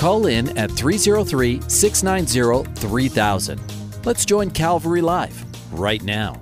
[0.00, 3.60] Call in at 303 690 3000.
[4.02, 5.44] Let's join Calvary Live
[5.78, 6.40] right now.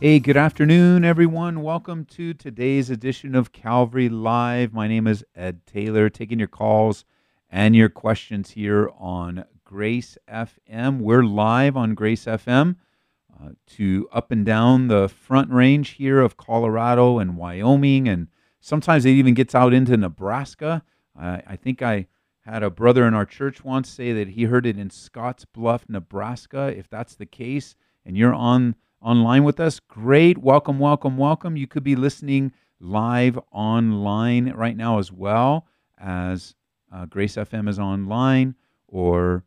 [0.00, 1.62] Hey, good afternoon, everyone.
[1.62, 4.72] Welcome to today's edition of Calvary Live.
[4.72, 7.04] My name is Ed Taylor, taking your calls
[7.48, 10.98] and your questions here on Grace FM.
[10.98, 12.74] We're live on Grace FM
[13.32, 18.26] uh, to up and down the front range here of Colorado and Wyoming, and
[18.58, 20.82] sometimes it even gets out into Nebraska.
[21.16, 22.06] I think I
[22.40, 25.84] had a brother in our church once say that he heard it in Scotts Bluff,
[25.88, 26.74] Nebraska.
[26.76, 30.38] If that's the case, and you're on online with us, great.
[30.38, 31.56] Welcome, welcome, welcome.
[31.56, 35.66] You could be listening live online right now as well
[35.98, 36.54] as
[36.92, 38.54] uh, Grace FM is online,
[38.88, 39.44] or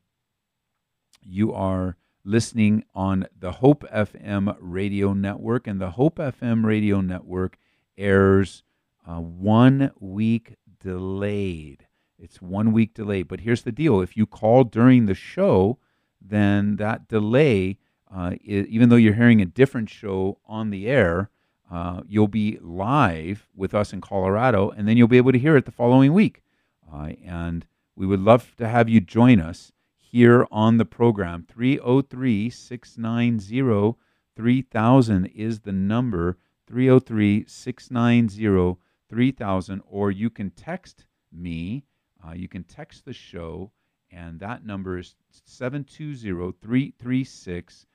[1.22, 5.68] you are listening on the Hope FM radio network.
[5.68, 7.58] And the Hope FM radio network
[7.98, 8.64] airs
[9.08, 10.56] uh, one week
[10.88, 11.86] delayed.
[12.18, 13.28] It's one week delayed.
[13.28, 15.80] But here's the deal if you call during the show,
[16.22, 17.78] then that delay,
[18.10, 21.30] uh, even though you're hearing a different show on the air,
[21.70, 25.58] uh, you'll be live with us in Colorado, and then you'll be able to hear
[25.58, 26.42] it the following week.
[26.90, 31.46] Uh, and we would love to have you join us here on the program.
[31.50, 33.98] 303 690
[34.38, 36.38] 3000 is the number.
[36.66, 38.78] 303 690
[39.09, 41.83] 3000, or you can text me.
[42.25, 43.72] Uh, you can text the show,
[44.11, 47.85] and that number is 720 336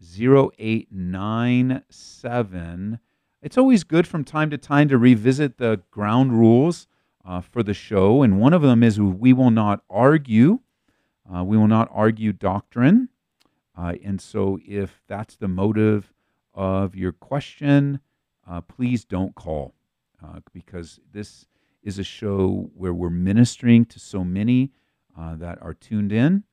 [0.00, 2.98] 0897.
[3.40, 6.86] It's always good from time to time to revisit the ground rules
[7.24, 10.58] uh, for the show, and one of them is we will not argue.
[11.32, 13.08] Uh, we will not argue doctrine.
[13.76, 16.12] Uh, and so, if that's the motive
[16.54, 18.00] of your question,
[18.48, 19.74] uh, please don't call
[20.24, 21.46] uh, because this
[21.82, 24.72] is a show where we're ministering to so many
[25.18, 26.44] uh, that are tuned in,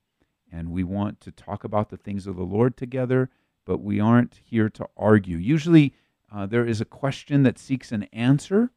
[0.51, 3.29] and we want to talk about the things of the Lord together,
[3.65, 5.37] but we aren't here to argue.
[5.37, 5.93] Usually,
[6.33, 8.71] uh, there is a question that seeks an answer,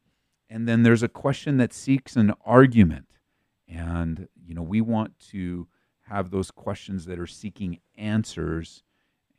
[0.49, 3.07] and then there's a question that seeks an argument.
[3.69, 5.69] And, you know, we want to
[6.09, 8.83] have those questions that are seeking answers.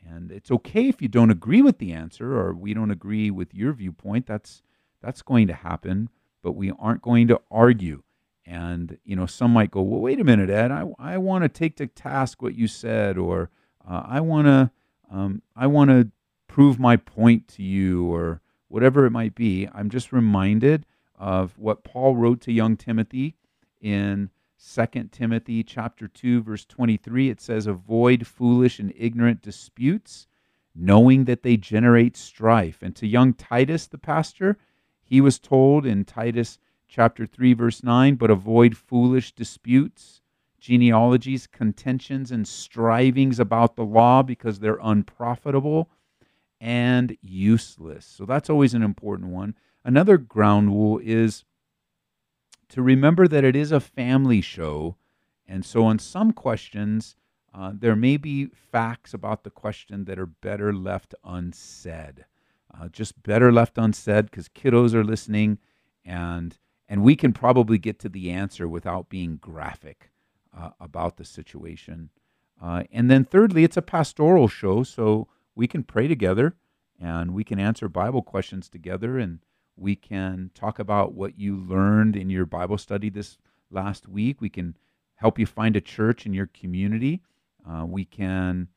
[0.07, 3.53] And it's okay if you don't agree with the answer or we don't agree with
[3.53, 4.27] your viewpoint.
[4.27, 4.61] That's
[5.01, 6.09] that's going to happen,
[6.43, 8.03] but we aren't going to argue.
[8.45, 11.49] And, you know, some might go, well, wait a minute, Ed, I, I want to
[11.49, 13.49] take to task what you said, or
[13.87, 14.71] uh, I want to,
[15.11, 16.09] um, I want to
[16.47, 19.67] prove my point to you, or whatever it might be.
[19.73, 20.85] I'm just reminded
[21.17, 23.35] of what Paul wrote to young Timothy
[23.81, 24.29] in
[24.59, 30.27] 2 Timothy chapter 2 verse 23 it says avoid foolish and ignorant disputes
[30.75, 34.57] knowing that they generate strife and to young Titus the pastor
[35.09, 40.21] he was told in Titus chapter 3 verse 9, but avoid foolish disputes,
[40.59, 45.89] genealogies, contentions and strivings about the law because they're unprofitable
[46.61, 48.05] and useless.
[48.05, 49.55] So that's always an important one.
[49.83, 51.43] Another ground rule is
[52.69, 54.95] to remember that it is a family show.
[55.47, 57.15] And so, on some questions,
[57.51, 62.25] uh, there may be facts about the question that are better left unsaid
[62.73, 65.59] uh, just better left unsaid because kiddos are listening,
[66.05, 66.57] and
[66.87, 70.11] and we can probably get to the answer without being graphic
[70.57, 72.09] uh, about the situation.
[72.61, 76.55] Uh, and then thirdly, it's a pastoral show, so we can pray together
[76.99, 79.39] and we can answer Bible questions together, and
[79.77, 83.37] we can talk about what you learned in your Bible study this
[83.71, 84.41] last week.
[84.41, 84.75] We can
[85.15, 87.21] help you find a church in your community.
[87.67, 88.67] Uh, we can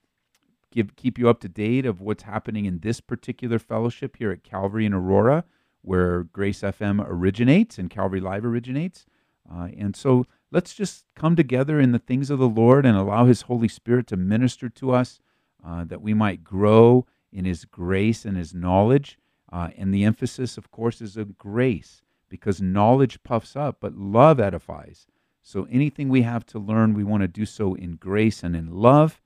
[0.72, 4.42] give keep you up to date of what's happening in this particular fellowship here at
[4.42, 5.44] Calvary in Aurora,
[5.82, 9.06] where Grace FM originates and Calvary Live originates.
[9.50, 13.26] Uh, and so let's just come together in the things of the Lord and allow
[13.26, 15.20] His Holy Spirit to minister to us,
[15.64, 19.18] uh, that we might grow in His grace and His knowledge.
[19.52, 24.40] Uh, and the emphasis, of course, is of grace, because knowledge puffs up, but love
[24.40, 25.06] edifies.
[25.42, 28.70] So anything we have to learn, we want to do so in grace and in
[28.70, 29.20] love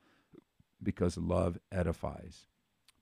[0.83, 2.47] because love edifies.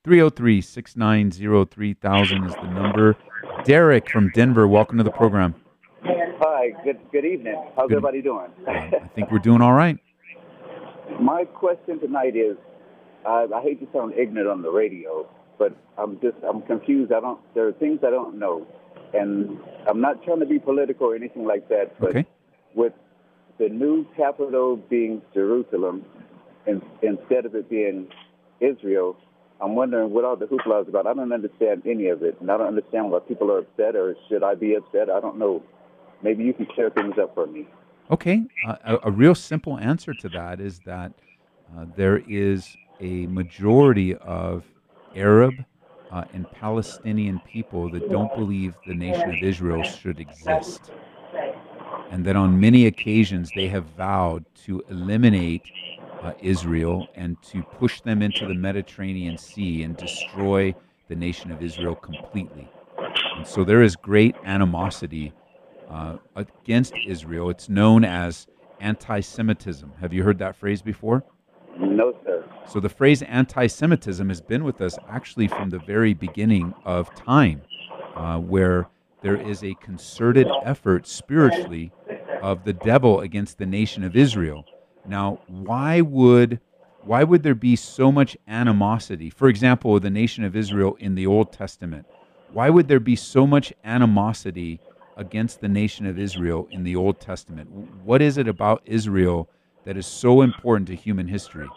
[0.05, 3.17] 303 690 3000 is the number.
[3.65, 5.55] Derek from Denver, welcome to the program.
[6.03, 7.55] Hi, good good evening.
[7.77, 8.49] How's Good- everybody doing?
[8.69, 9.97] I think we're doing all right.
[11.21, 12.57] My question tonight is,
[13.25, 15.27] uh, I hate to sound ignorant on the radio,
[15.59, 17.13] but I'm just I'm confused.
[17.13, 17.41] I don't.
[17.55, 18.67] There are things I don't know,
[19.15, 21.99] and I'm not trying to be political or anything like that.
[21.99, 22.27] But Okay.
[22.75, 22.93] with
[23.59, 26.05] the new capital being Jerusalem,
[26.67, 28.09] in, instead of it being
[28.61, 29.17] Israel,
[29.61, 31.07] I'm wondering what all the hoopla is about.
[31.07, 34.17] I don't understand any of it, and I don't understand why people are upset, or
[34.29, 35.09] should I be upset?
[35.11, 35.63] I don't know.
[36.23, 37.67] Maybe you can clear things up for me.
[38.11, 38.43] Okay.
[38.67, 41.13] Uh, a, a real simple answer to that is that
[41.77, 44.65] uh, there is a majority of
[45.15, 45.55] Arab
[46.11, 50.93] uh, and Palestinian people that don't believe the nation of Israel should exist.
[52.11, 55.63] And that on many occasions they have vowed to eliminate
[56.25, 60.75] uh, Israel and to push them into the Mediterranean Sea and destroy
[61.09, 62.69] the nation of Israel completely.
[63.37, 65.33] And so there is great animosity
[65.91, 67.51] uh, against Israel.
[67.51, 68.47] It's known as
[68.81, 69.93] anti Semitism.
[70.01, 71.25] Have you heard that phrase before?
[71.79, 72.45] No, sir.
[72.67, 77.15] So the phrase anti Semitism has been with us actually from the very beginning of
[77.15, 77.61] time,
[78.15, 78.89] uh, where
[79.21, 81.93] there is a concerted effort spiritually
[82.43, 84.65] of the devil against the nation of Israel.
[85.07, 86.61] Now, why would
[87.05, 89.29] why would there be so much animosity?
[89.29, 92.07] For example, the nation of Israel in the Old Testament.
[92.53, 94.81] Why would there be so much animosity
[95.17, 97.69] against the nation of Israel in the Old Testament?
[98.05, 99.51] What is it about Israel
[99.85, 101.69] that is so important to human history?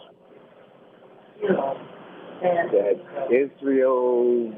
[2.40, 3.00] that
[3.30, 4.52] Israel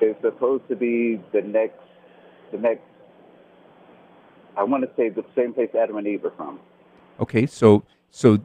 [0.00, 1.78] is supposed to be the next,
[2.52, 2.82] the next.
[4.56, 6.60] I want to say the same place Adam and Eve are from.
[7.20, 8.38] Okay, so so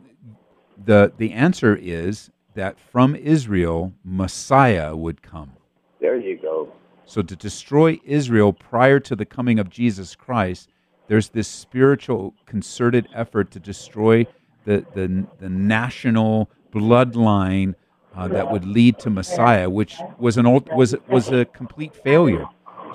[0.86, 5.52] the the answer is that from Israel Messiah would come.
[6.00, 6.72] There you go.
[7.06, 10.70] So to destroy Israel prior to the coming of Jesus Christ,
[11.08, 14.28] there's this spiritual concerted effort to destroy
[14.66, 17.74] the the, the national bloodline
[18.16, 22.46] uh, that would lead to Messiah, which was an old, was was a complete failure.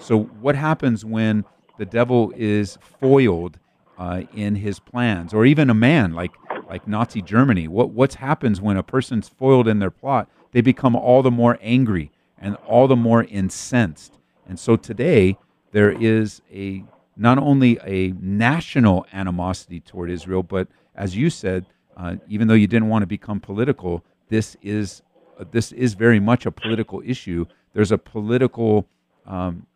[0.01, 1.45] So what happens when
[1.79, 3.59] the devil is foiled
[3.99, 6.33] uh, in his plans, or even a man like
[6.69, 7.69] like Nazi Germany?
[7.69, 10.29] What what happens when a person's foiled in their plot?
[10.53, 14.19] They become all the more angry and all the more incensed.
[14.47, 15.37] And so today
[15.73, 16.85] there is a
[17.17, 22.67] not only a national animosity toward Israel, but as you said, uh, even though you
[22.67, 25.03] didn't want to become political, this is
[25.39, 27.47] uh, this is very much a political issue.
[27.73, 28.87] There's a political
[29.27, 29.67] um,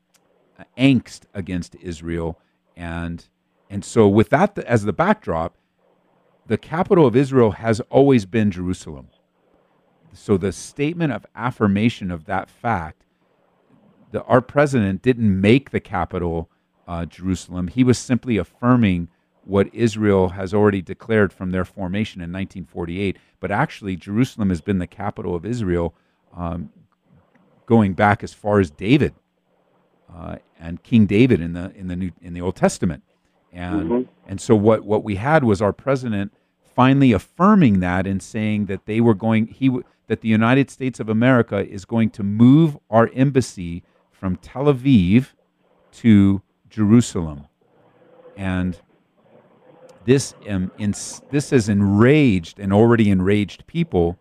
[0.77, 2.39] angst against Israel,
[2.77, 3.27] and
[3.71, 5.57] and so with that as the backdrop,
[6.47, 9.09] the capital of Israel has always been Jerusalem.
[10.13, 13.05] So the statement of affirmation of that fact,
[14.11, 16.49] the, our president didn't make the capital
[16.87, 17.69] uh, Jerusalem.
[17.69, 19.09] He was simply affirming
[19.45, 23.19] what Israel has already declared from their formation in 1948.
[23.41, 25.95] But actually, Jerusalem has been the capital of Israel
[26.35, 26.71] um,
[27.67, 29.15] going back as far as David
[30.15, 33.03] uh, and King David in the in the New in the Old Testament.
[33.53, 36.33] And and so what what we had was our president
[36.75, 39.71] finally affirming that and saying that they were going he
[40.07, 45.29] that the United States of America is going to move our embassy from Tel Aviv
[45.93, 47.47] to Jerusalem.
[48.37, 48.79] And
[50.05, 50.95] this um, in,
[51.31, 54.19] this has enraged and already enraged people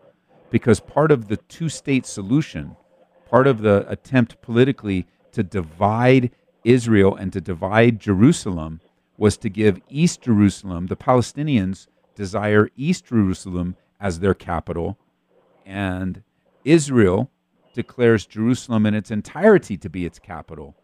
[0.50, 2.76] because part of the two-state solution,
[3.28, 6.30] part of the attempt politically to divide
[6.64, 8.80] Israel and to divide Jerusalem
[9.18, 14.96] was to give East Jerusalem, the Palestinians desire East Jerusalem as their capital,
[15.66, 16.22] and
[16.64, 17.30] Israel
[17.74, 20.74] declares Jerusalem in its entirety to be its capital.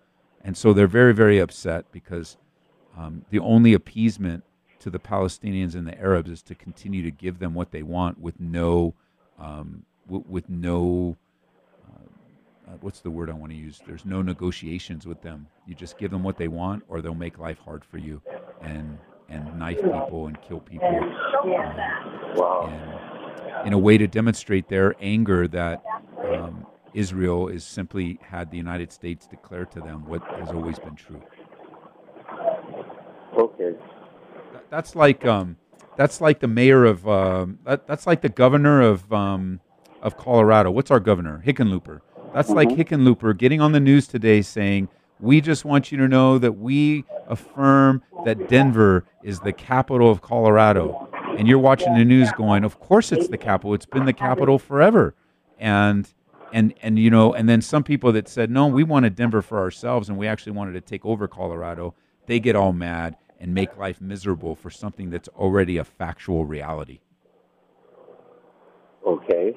[0.43, 2.37] And so they're very, very upset because
[2.97, 4.45] um, the only appeasement
[4.81, 8.21] to the Palestinians and the Arabs is to continue to give them what they want
[8.21, 8.95] with no,
[9.39, 11.17] um, w- with no,
[12.67, 13.81] uh, what's the word I want to use?
[13.87, 15.47] There's no negotiations with them.
[15.67, 18.23] You just give them what they want, or they'll make life hard for you,
[18.63, 20.87] and and knife people and kill people.
[20.87, 25.83] Um, and in a way to demonstrate their anger that
[26.19, 30.95] um, Israel is simply had the United States declare to them what has always been
[30.95, 31.23] true.
[33.37, 33.75] Okay.
[34.71, 35.57] That's like um,
[35.97, 39.61] that's like the mayor of um, that, that's like the governor of um,
[40.03, 40.71] of Colorado.
[40.71, 41.43] What's our governor?
[41.45, 42.01] Hickenlooper.
[42.35, 42.81] That's like mm-hmm.
[42.81, 44.89] Hickenlooper getting on the news today saying,
[45.21, 50.21] "We just want you to know that we affirm that Denver is the capital of
[50.21, 53.73] Colorado." And you're watching the news going, "Of course it's the capital.
[53.75, 55.15] It's been the capital forever."
[55.59, 56.13] And
[56.53, 59.59] and and you know, and then some people that said, "No, we wanted Denver for
[59.59, 61.95] ourselves and we actually wanted to take over Colorado."
[62.27, 67.01] they get all mad and make life miserable for something that's already a factual reality.
[69.07, 69.55] Okay.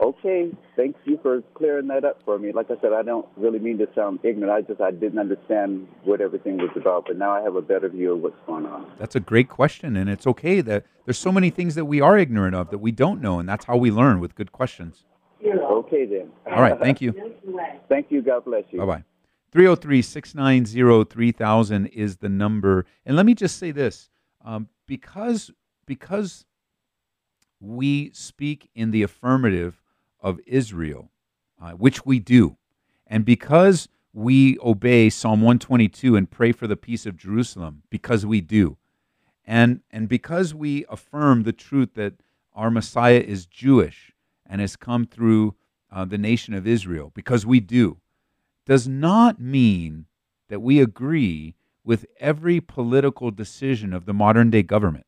[0.00, 0.52] Okay.
[0.76, 2.52] Thank you for clearing that up for me.
[2.52, 4.52] Like I said, I don't really mean to sound ignorant.
[4.52, 7.88] I just I didn't understand what everything was about, but now I have a better
[7.88, 8.90] view of what's going on.
[8.98, 12.18] That's a great question, and it's okay that there's so many things that we are
[12.18, 15.04] ignorant of that we don't know, and that's how we learn with good questions.
[15.44, 16.30] Okay then.
[16.46, 16.78] All right.
[16.78, 17.12] Thank you.
[17.88, 18.22] Thank you.
[18.22, 18.80] God bless you.
[18.80, 19.04] Bye bye.
[19.52, 22.84] 303 690 3000 is the number.
[23.04, 24.10] And let me just say this
[24.44, 25.50] um, because,
[25.86, 26.44] because
[27.60, 29.80] we speak in the affirmative
[30.26, 31.12] of Israel,
[31.62, 32.56] uh, which we do,
[33.06, 38.40] and because we obey Psalm 122 and pray for the peace of Jerusalem, because we
[38.40, 38.76] do,
[39.44, 42.14] and, and because we affirm the truth that
[42.54, 44.12] our Messiah is Jewish
[44.44, 45.54] and has come through
[45.92, 47.98] uh, the nation of Israel, because we do,
[48.66, 50.06] does not mean
[50.48, 51.54] that we agree
[51.84, 55.06] with every political decision of the modern day government.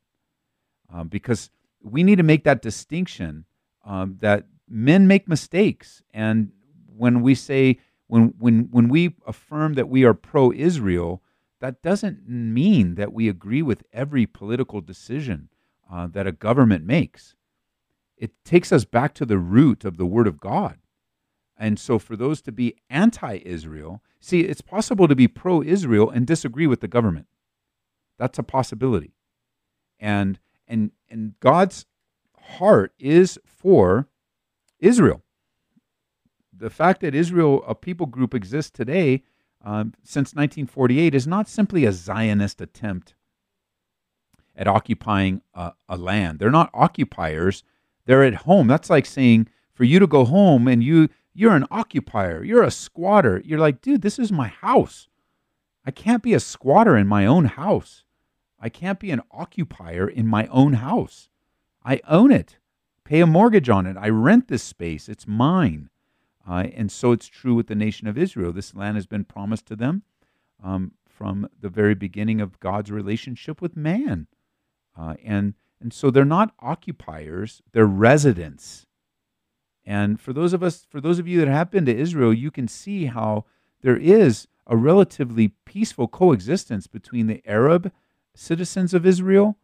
[0.95, 1.51] Um, because
[1.83, 3.47] we need to make that distinction
[3.85, 6.03] um, that men make mistakes.
[6.13, 6.53] And
[6.87, 11.23] when we say, when, when, when we affirm that we are pro Israel,
[11.61, 15.49] that doesn't mean that we agree with every political decision
[15.91, 17.35] uh, that a government makes.
[18.17, 20.79] It takes us back to the root of the Word of God.
[21.57, 26.09] And so, for those to be anti Israel, see, it's possible to be pro Israel
[26.09, 27.27] and disagree with the government.
[28.19, 29.13] That's a possibility.
[29.99, 31.87] And, and, and God's
[32.41, 34.09] heart is for
[34.81, 35.23] Israel.
[36.53, 39.23] The fact that Israel, a people group, exists today
[39.65, 43.15] um, since 1948 is not simply a Zionist attempt
[44.57, 46.39] at occupying a, a land.
[46.39, 47.63] They're not occupiers,
[48.07, 48.67] they're at home.
[48.67, 52.43] That's like saying, for you to go home and you you're an occupier.
[52.43, 53.41] You're a squatter.
[53.45, 55.07] You're like, dude, this is my house.
[55.85, 58.03] I can't be a squatter in my own house.
[58.59, 61.29] I can't be an occupier in my own house.
[61.85, 62.59] I own it,
[63.09, 63.97] pay a mortgage on it.
[63.97, 65.09] I rent this space.
[65.09, 65.89] It's mine.
[66.47, 68.53] Uh, and so it's true with the nation of Israel.
[68.53, 70.03] This land has been promised to them
[70.63, 74.27] um, from the very beginning of God's relationship with man.
[74.97, 78.85] Uh, and, and so they're not occupiers, they're residents.
[79.87, 82.51] And for those of us, for those of you that have been to Israel, you
[82.51, 83.47] can see how
[83.81, 87.91] there is a relatively peaceful coexistence between the Arab
[88.35, 89.57] citizens of Israel,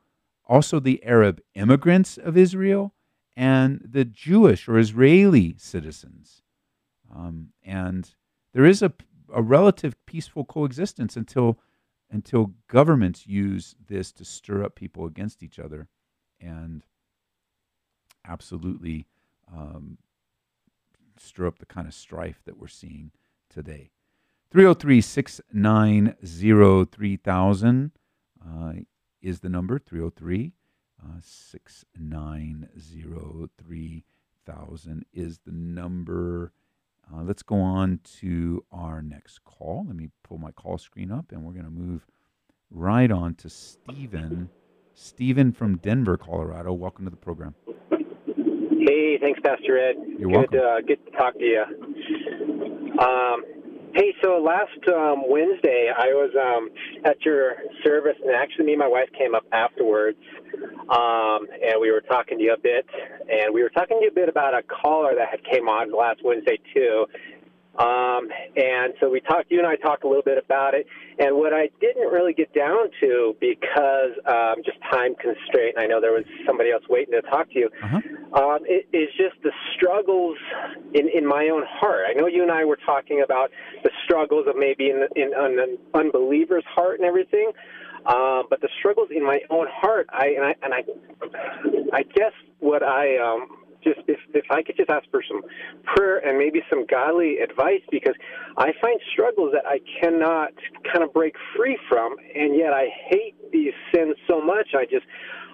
[0.47, 2.94] also the Arab immigrants of Israel,
[3.37, 6.43] and the Jewish or Israeli citizens.
[7.15, 8.15] Um, and
[8.53, 8.93] there is a,
[9.33, 11.59] a relative peaceful coexistence until
[12.11, 15.89] until governments use this to stir up people against each other
[16.41, 16.85] and
[18.27, 19.07] absolutely
[19.53, 19.99] um,
[21.19, 23.11] stir up the kind of strife that we're seeing
[23.51, 23.91] today.
[24.51, 27.91] 303 690 3000
[28.47, 28.73] uh,
[29.21, 30.53] is the number 303
[31.05, 34.05] uh, 690
[34.47, 36.53] 3000 is the number.
[37.13, 39.85] Uh, let's go on to our next call.
[39.87, 42.07] Let me pull my call screen up and we're going to move
[42.71, 44.51] right on to Stephen.
[44.95, 46.73] Stephen from Denver, Colorado.
[46.73, 47.55] Welcome to the program.
[47.91, 49.97] Hey, thanks, Pastor Ed.
[50.19, 50.61] You're good, welcome.
[50.61, 51.65] Uh, good to talk to you.
[52.99, 53.45] Um,
[53.95, 56.69] hey, so last um, Wednesday I was um,
[57.05, 60.19] at your service, and actually me and my wife came up afterwards,
[60.91, 62.87] um, and we were talking to you a bit,
[63.31, 65.97] and we were talking to you a bit about a caller that had came on
[65.97, 67.07] last Wednesday too,
[67.79, 70.87] um, and so we talked, you and I talked a little bit about it.
[71.19, 76.01] And what I didn't really get down to because um, just time constraint, I know
[76.01, 78.01] there was somebody else waiting to talk to you, Uh-huh.
[78.41, 80.37] um, it, is just the struggles
[80.93, 82.05] in, in my own heart.
[82.09, 83.51] I know you and I were talking about
[83.83, 87.53] the struggles of maybe in, in an unbeliever's heart and everything.
[88.07, 90.85] Um, but the struggles in my own heart, I and I, and I,
[91.93, 93.49] I guess what I um,
[93.85, 95.43] just if if I could just ask for some
[95.85, 98.15] prayer and maybe some godly advice because
[98.57, 100.53] I find struggles that I cannot
[100.91, 104.69] kind of break free from, and yet I hate these sins so much.
[104.75, 105.07] I just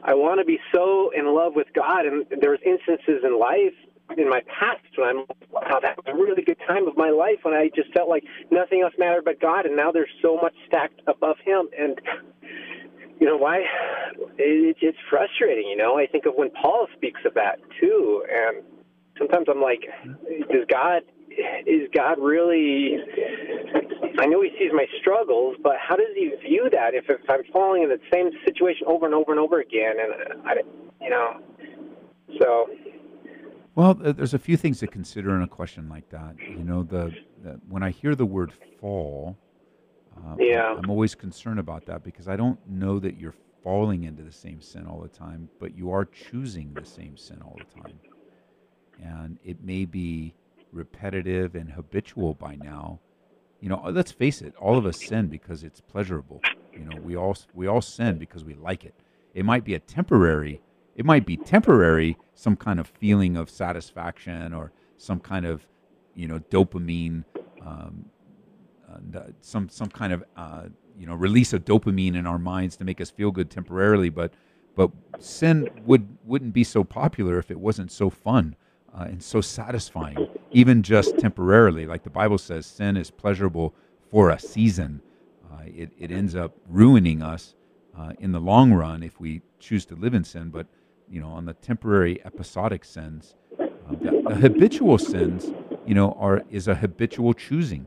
[0.02, 3.74] I want to be so in love with God, and there's instances in life
[4.16, 7.38] in my past when I'm wow that was a really good time of my life
[7.42, 10.54] when I just felt like nothing else mattered but God, and now there's so much
[10.66, 12.00] stacked above Him, and
[13.20, 13.58] you know why?
[14.38, 15.68] It, it's frustrating.
[15.68, 18.64] You know, I think of when Paul speaks of that too, and
[19.18, 19.82] sometimes I'm like,
[20.50, 21.02] does God?
[21.66, 22.96] Is God really?
[24.18, 27.44] I know He sees my struggles, but how does He view that if, if I'm
[27.52, 29.96] falling in the same situation over and over and over again?
[30.00, 30.54] And I,
[31.00, 31.40] you know,
[32.40, 32.68] so.
[33.76, 36.34] Well, there's a few things to consider in a question like that.
[36.40, 39.36] You know, the, the when I hear the word fall,
[40.24, 40.74] Uh, Yeah.
[40.76, 44.60] I'm always concerned about that because I don't know that you're falling into the same
[44.60, 48.00] sin all the time, but you are choosing the same sin all the time.
[48.98, 50.34] And it may be
[50.72, 53.00] repetitive and habitual by now.
[53.60, 56.44] You know, let's face it, all of us sin because it's pleasurable.
[56.74, 58.94] You know, we all we all sin because we like it.
[59.34, 60.62] It might be a temporary
[60.94, 65.66] it might be temporary some kind of feeling of satisfaction or some kind of
[66.14, 67.24] you know dopamine
[67.60, 68.19] um, uh,
[69.40, 70.64] some some kind of uh,
[70.96, 74.32] you know release of dopamine in our minds to make us feel good temporarily but
[74.74, 78.56] but sin would wouldn't be so popular if it wasn't so fun
[78.96, 81.86] uh, and so satisfying even just temporarily.
[81.86, 83.74] Like the bible says sin is pleasurable
[84.10, 85.02] for a season.
[85.50, 87.54] Uh, it, it ends up ruining us
[87.98, 90.66] uh, in the long run if we choose to live in sin but
[91.08, 93.64] you know on the temporary episodic sins uh,
[94.00, 95.50] the, the habitual sins
[95.84, 97.86] you know are is a habitual choosing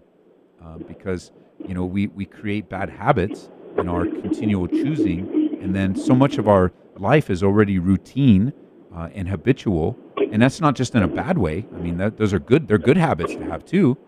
[0.63, 1.31] uh, because
[1.65, 5.29] you know we, we create bad habits in our continual choosing
[5.59, 8.53] and then so much of our life is already routine
[8.95, 11.67] uh, and habitual and that's not just in a bad way.
[11.71, 13.99] I mean that, those are good they're good habits to have too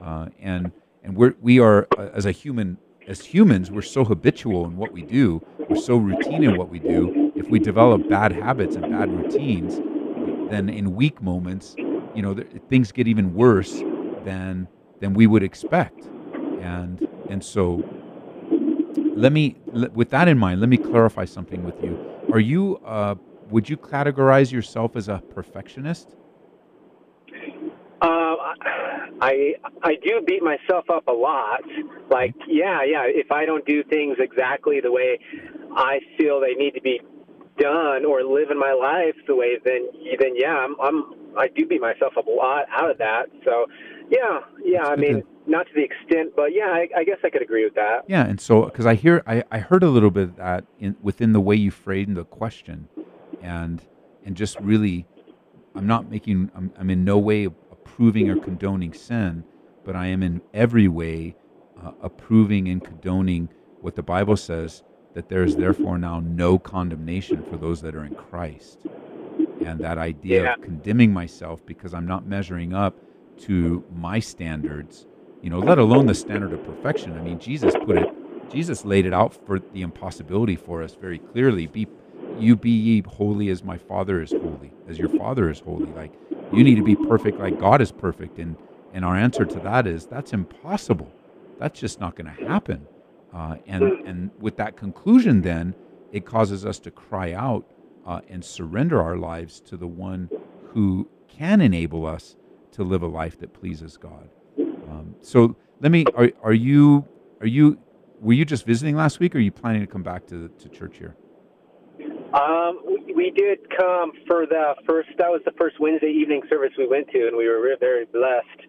[0.00, 4.66] uh, and and we're we are uh, as a human as humans we're so habitual
[4.66, 7.12] in what we do we're so routine in what we do.
[7.34, 9.80] If we develop bad habits and bad routines
[10.46, 11.78] then in weak moments
[12.12, 13.84] you know th- things get even worse
[14.16, 14.68] than
[15.02, 16.00] than we would expect
[16.62, 17.84] and and so
[19.14, 19.56] let me
[19.94, 21.92] with that in mind let me clarify something with you
[22.32, 23.14] are you uh,
[23.50, 26.16] would you categorize yourself as a perfectionist
[28.02, 28.36] Um,
[29.20, 29.54] I
[29.84, 31.62] I do beat myself up a lot.
[32.10, 33.04] Like, yeah, yeah.
[33.06, 35.20] If I don't do things exactly the way
[35.76, 37.00] I feel they need to be
[37.58, 39.86] done, or live in my life the way, then
[40.18, 40.98] then yeah, I'm, I'm
[41.38, 43.26] I do beat myself up a lot out of that.
[43.44, 43.66] So,
[44.12, 44.84] yeah, yeah.
[44.86, 47.64] I mean, to- not to the extent, but yeah, I, I guess I could agree
[47.64, 48.02] with that.
[48.06, 50.96] Yeah, and so because I hear I, I heard a little bit of that in
[51.00, 52.88] within the way you framed the question,
[53.40, 53.82] and
[54.24, 55.06] and just really,
[55.74, 59.44] I'm not making I'm, I'm in no way approving or condoning sin,
[59.84, 61.34] but I am in every way
[61.82, 63.48] uh, approving and condoning
[63.80, 64.84] what the Bible says
[65.14, 68.86] that there is therefore now no condemnation for those that are in Christ,
[69.58, 70.52] and that idea Yeah.
[70.54, 72.94] of condemning myself because I'm not measuring up
[73.46, 75.06] to my standards
[75.42, 77.18] you know, let alone the standard of perfection.
[77.18, 78.08] I mean, Jesus put it,
[78.50, 81.66] Jesus laid it out for the impossibility for us very clearly.
[81.66, 81.88] Be,
[82.38, 85.92] you be ye holy as my Father is holy, as your Father is holy.
[85.92, 86.12] Like
[86.52, 88.38] you need to be perfect, like God is perfect.
[88.38, 88.56] And
[88.94, 91.12] and our answer to that is that's impossible.
[91.58, 92.86] That's just not going to happen.
[93.34, 95.74] Uh, and and with that conclusion, then
[96.12, 97.66] it causes us to cry out
[98.06, 100.30] uh, and surrender our lives to the one
[100.68, 102.36] who can enable us
[102.72, 104.28] to live a life that pleases God.
[104.58, 106.04] Um, so let me.
[106.14, 107.06] Are are you
[107.40, 107.78] are you
[108.20, 110.68] were you just visiting last week, or are you planning to come back to to
[110.68, 111.14] church here?
[112.34, 115.10] Um, we, we did come for the first.
[115.18, 118.68] That was the first Wednesday evening service we went to, and we were very blessed.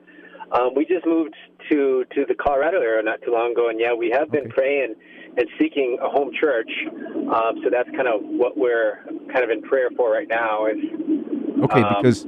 [0.52, 1.36] Um, we just moved
[1.72, 4.52] to to the Colorado area not too long ago, and yeah, we have been Okay.
[4.54, 4.96] praying
[5.38, 6.70] and seeking a home church.
[6.88, 10.66] Um, so that's kind of what we're kind of in prayer for right now.
[10.68, 10.76] Is
[11.64, 12.28] Okay, Um, because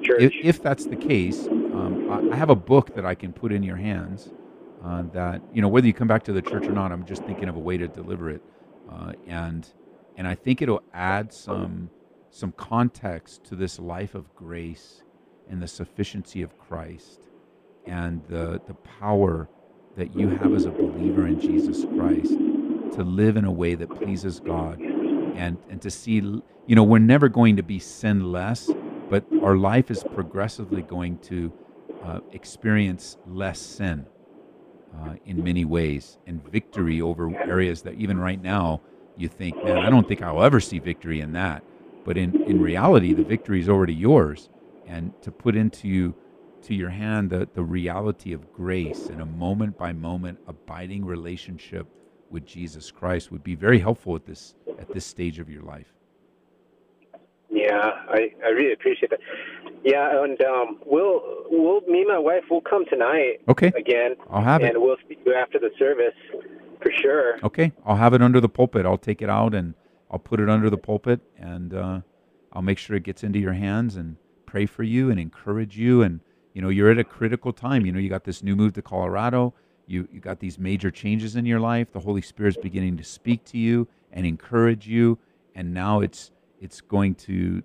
[0.00, 0.22] church.
[0.22, 3.52] if, if that's the case, um, I, I have a book that I can put
[3.52, 4.30] in your hands.
[4.84, 7.22] Uh, that you know, whether you come back to the church or not, I'm just
[7.24, 8.42] thinking of a way to deliver it,
[8.90, 9.68] uh, and
[10.16, 11.88] and I think it'll add some
[12.30, 15.02] some context to this life of grace
[15.48, 17.28] and the sufficiency of Christ
[17.86, 19.48] and the the power
[19.96, 22.32] that you have as a believer in Jesus Christ
[22.96, 26.98] to live in a way that pleases God and and to see you know we're
[26.98, 28.70] never going to be sinless
[29.12, 31.52] but our life is progressively going to
[32.02, 34.06] uh, experience less sin
[34.98, 38.80] uh, in many ways and victory over areas that even right now
[39.18, 41.62] you think man i don't think i'll ever see victory in that.
[42.06, 44.48] But in, in reality the victory is already yours
[44.86, 46.14] and to put into
[46.62, 51.86] to your hand the, the reality of grace and a moment by moment abiding relationship
[52.30, 55.92] with jesus christ would be very helpful at this at this stage of your life
[57.52, 59.20] yeah, I, I really appreciate that.
[59.84, 64.40] Yeah, and um, we'll we'll me and my wife will come tonight okay again, i'll
[64.40, 66.14] have it and we'll speak to you after the service
[66.82, 67.38] for sure.
[67.44, 68.84] Okay, I'll have it under the pulpit.
[68.86, 69.74] I'll take it out and
[70.10, 72.00] I'll put it under the pulpit, and uh,
[72.52, 76.02] I'll make sure it gets into your hands and pray for you and encourage you.
[76.02, 76.20] And
[76.52, 77.86] you know, you're at a critical time.
[77.86, 79.54] You know, you got this new move to Colorado.
[79.86, 81.92] You you got these major changes in your life.
[81.92, 85.18] The Holy Spirit's beginning to speak to you and encourage you,
[85.54, 86.30] and now it's
[86.62, 87.62] it's going to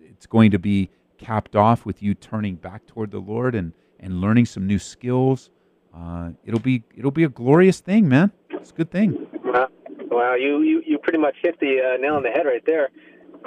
[0.00, 4.20] it's going to be capped off with you turning back toward the Lord and and
[4.20, 5.50] learning some new skills
[5.94, 8.32] uh, it'll be it'll be a glorious thing, man.
[8.50, 9.26] It's a good thing.
[9.44, 9.68] Wow,
[10.10, 12.90] well, you, you, you pretty much hit the uh, nail on the head right there.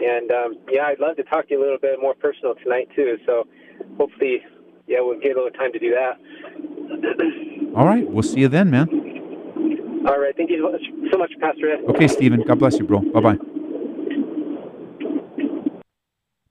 [0.04, 2.90] And um, yeah, I'd love to talk to you a little bit more personal tonight
[2.96, 3.18] too.
[3.26, 3.48] So
[3.98, 4.42] hopefully,
[4.88, 6.18] yeah, we'll get a little time to do that.
[7.78, 8.90] All right, we'll see you then, man.
[10.08, 10.78] All right, thank you
[11.12, 11.86] so much, Pastor Ed.
[11.90, 12.42] Okay, Stephen.
[12.42, 13.00] God bless you, bro.
[13.00, 13.53] Bye bye.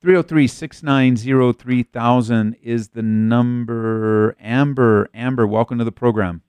[0.02, 4.36] 303 690 3000 is the number.
[4.40, 6.42] Amber, Amber, welcome to the program.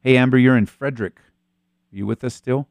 [0.00, 1.18] Hey, Amber, you're in Frederick.
[1.18, 2.68] Are you with us still?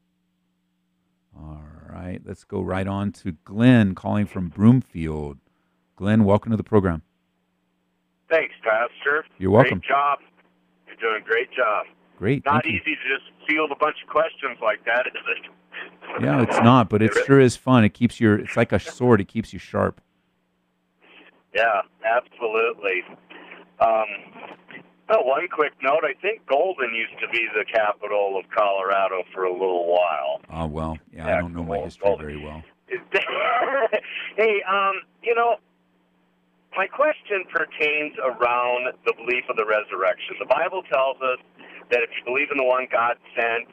[1.38, 5.38] All right, let's go right on to Glenn calling from Broomfield.
[5.98, 7.02] Glenn, welcome to the program.
[8.30, 9.26] Thanks, Pastor.
[9.38, 9.80] You're welcome.
[9.80, 10.20] Great job.
[10.88, 11.88] You're doing a great job.
[12.18, 12.46] Great.
[12.46, 15.52] Not easy to just field a bunch of questions like that, is it?
[16.22, 17.84] Yeah, it's not, but it sure is fun.
[17.84, 20.00] It keeps your, it's like a sword, it keeps you sharp.
[21.56, 23.04] Yeah, absolutely.
[23.80, 24.06] Um,
[25.10, 26.04] oh, one quick note.
[26.04, 30.42] I think Golden used to be the capital of Colorado for a little while.
[30.52, 32.64] Oh, well, yeah, I don't know my history well, very well.
[34.38, 35.58] hey, um, you know,
[36.76, 40.36] my question pertains around the belief of the resurrection.
[40.40, 41.40] The Bible tells us
[41.92, 43.68] that if you believe in the one God sent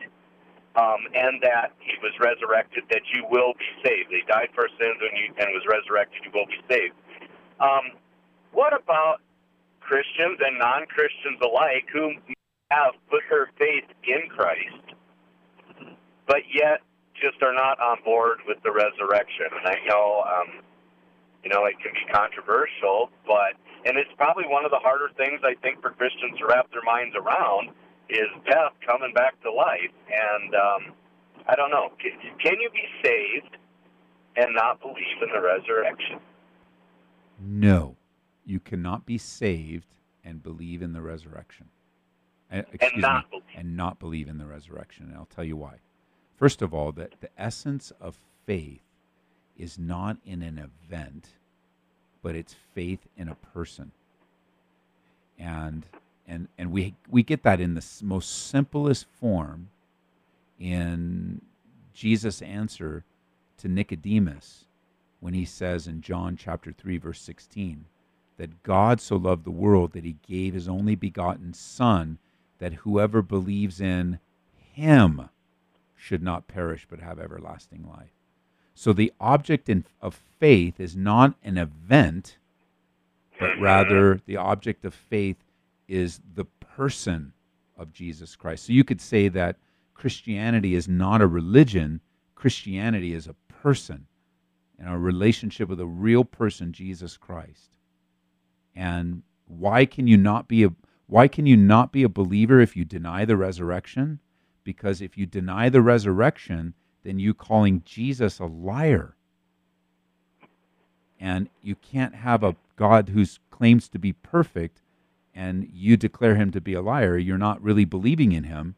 [0.76, 4.10] um, and that He was resurrected, that you will be saved.
[4.10, 6.22] He died for sins and, you, and was resurrected.
[6.24, 6.94] You will be saved.
[7.58, 7.98] Um,
[8.52, 9.20] what about
[9.80, 12.14] Christians and non-Christians alike who
[12.70, 14.94] have put their faith in Christ,
[16.26, 16.80] but yet
[17.20, 19.50] just are not on board with the resurrection?
[19.50, 20.62] And I know, um,
[21.42, 25.40] you know, it can be controversial, but and it's probably one of the harder things
[25.42, 27.70] I think for Christians to wrap their minds around
[28.10, 29.92] is death coming back to life.
[30.10, 30.94] And um,
[31.48, 33.56] I don't know, can, can you be saved
[34.36, 36.20] and not believe in the resurrection?
[37.40, 37.96] No,
[38.44, 39.94] you cannot be saved
[40.24, 41.66] and believe in the resurrection.
[42.52, 43.56] Uh, excuse not me, believe.
[43.56, 45.06] and not believe in the resurrection.
[45.06, 45.76] And I'll tell you why.
[46.36, 48.82] First of all, that the essence of faith
[49.56, 51.28] is not in an event,
[52.22, 53.92] but it's faith in a person.
[55.38, 55.86] And
[56.30, 59.68] and and we we get that in the most simplest form
[60.58, 61.42] in
[61.92, 63.04] Jesus' answer
[63.58, 64.64] to Nicodemus
[65.18, 67.84] when he says in John chapter 3 verse 16
[68.38, 72.18] that God so loved the world that he gave his only begotten son
[72.58, 74.18] that whoever believes in
[74.72, 75.28] him
[75.96, 78.12] should not perish but have everlasting life.
[78.74, 82.36] So the object in, of faith is not an event
[83.38, 85.36] but rather the object of faith
[85.90, 87.32] is the person
[87.76, 88.66] of Jesus Christ.
[88.66, 89.56] So you could say that
[89.92, 92.00] Christianity is not a religion,
[92.36, 94.06] Christianity is a person
[94.78, 97.76] and a relationship with a real person, Jesus Christ.
[98.74, 100.72] And why can you not be a
[101.06, 104.20] why can you not be a believer if you deny the resurrection?
[104.62, 109.16] Because if you deny the resurrection, then you calling Jesus a liar.
[111.18, 114.82] And you can't have a God who claims to be perfect
[115.34, 117.16] and you declare him to be a liar.
[117.18, 118.74] You're not really believing in him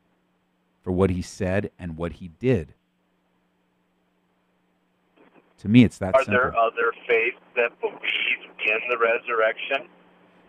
[0.83, 2.75] for what he said and what he did.
[5.59, 6.35] To me, it's that Are simple.
[6.35, 7.99] there other faiths that believe
[8.67, 9.89] in the resurrection?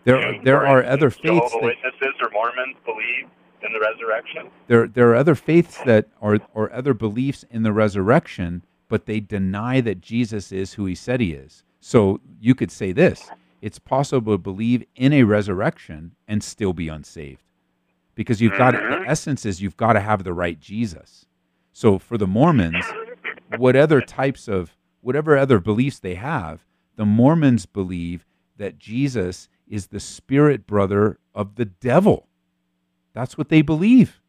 [0.04, 1.52] There, are, there are other faiths.
[1.52, 3.26] Jehovah That, Witnesses or Mormons believe
[3.62, 4.50] in the resurrection.
[4.66, 9.20] there, there are other faiths that are, or other beliefs in the resurrection, but they
[9.20, 11.62] deny that Jesus is who he said he is.
[11.80, 13.30] So you could say this:
[13.64, 17.42] it's possible to believe in a resurrection and still be unsaved,
[18.14, 19.10] because you've got the mm-hmm.
[19.10, 21.24] essence is you've got to have the right Jesus.
[21.72, 22.84] So for the Mormons,
[23.56, 28.26] what other types of whatever other beliefs they have, the Mormons believe
[28.58, 32.28] that Jesus is the spirit brother of the devil.
[33.14, 34.20] That's what they believe.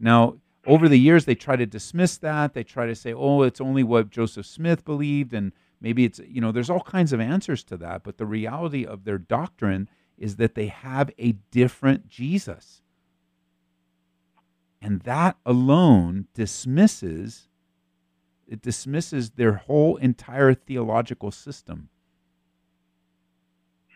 [0.00, 2.54] Now, over the years, they try to dismiss that.
[2.54, 6.40] They try to say, oh, it's only what Joseph Smith believed, and maybe it's, you
[6.40, 8.02] know, there's all kinds of answers to that.
[8.02, 12.82] But the reality of their doctrine is that they have a different Jesus.
[14.80, 17.48] And that alone dismisses
[18.46, 21.88] it dismisses their whole entire theological system.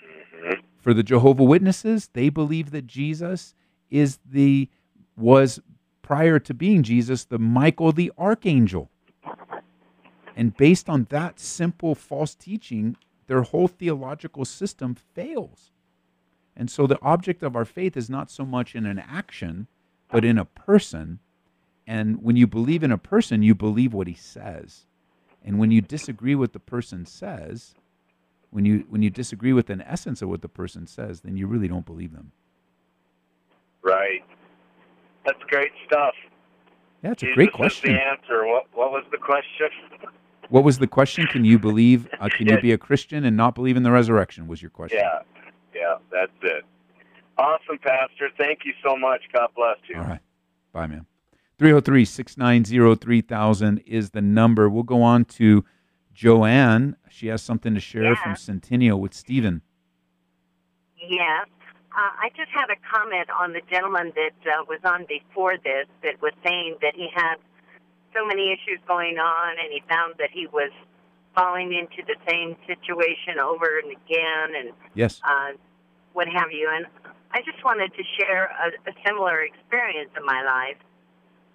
[0.05, 0.61] Mm-hmm.
[0.79, 3.55] For the Jehovah Witnesses, they believe that Jesus
[3.90, 4.69] is the
[5.16, 5.61] was
[6.03, 8.90] prior to being Jesus the Michael the archangel.
[10.40, 15.70] And based on that simple false teaching, their whole theological system fails.
[16.57, 19.66] And so the object of our faith is not so much in an action,
[20.11, 21.18] but in a person.
[21.87, 24.87] And when you believe in a person, you believe what he says.
[25.44, 27.74] And when you disagree with the person says,
[28.48, 31.48] when you when you disagree with an essence of what the person says, then you
[31.48, 32.33] really don't believe them.
[33.83, 34.24] Right.
[35.26, 36.14] That's great stuff.
[37.05, 37.92] Yeah, it's a Jesus great is question.
[37.92, 38.46] the answer.
[38.46, 39.68] What What was the question?
[40.51, 41.27] What was the question?
[41.29, 42.09] Can you believe?
[42.21, 44.47] Uh, can you be a Christian and not believe in the resurrection?
[44.47, 44.99] Was your question?
[45.01, 45.21] Yeah.
[45.75, 45.97] Yeah.
[46.13, 46.65] That's it.
[47.39, 48.29] Awesome, Pastor.
[48.37, 49.23] Thank you so much.
[49.33, 49.97] God bless you.
[49.97, 50.21] All right.
[50.73, 51.07] Bye, man.
[51.59, 54.69] 303 690 3000 is the number.
[54.69, 55.65] We'll go on to
[56.13, 56.97] Joanne.
[57.09, 58.23] She has something to share Yeah.
[58.23, 59.63] from Centennial with Stephen.
[60.99, 61.47] Yes.
[61.93, 65.87] Uh, I just had a comment on the gentleman that uh, was on before this
[66.03, 67.37] that was saying that he had
[68.14, 70.70] so many issues going on and he found that he was
[71.35, 75.20] falling into the same situation over and again and Yes.
[75.25, 75.53] uh,
[76.12, 76.68] what have you.
[76.73, 76.87] And
[77.33, 80.79] I just wanted to share a, a similar experience in my life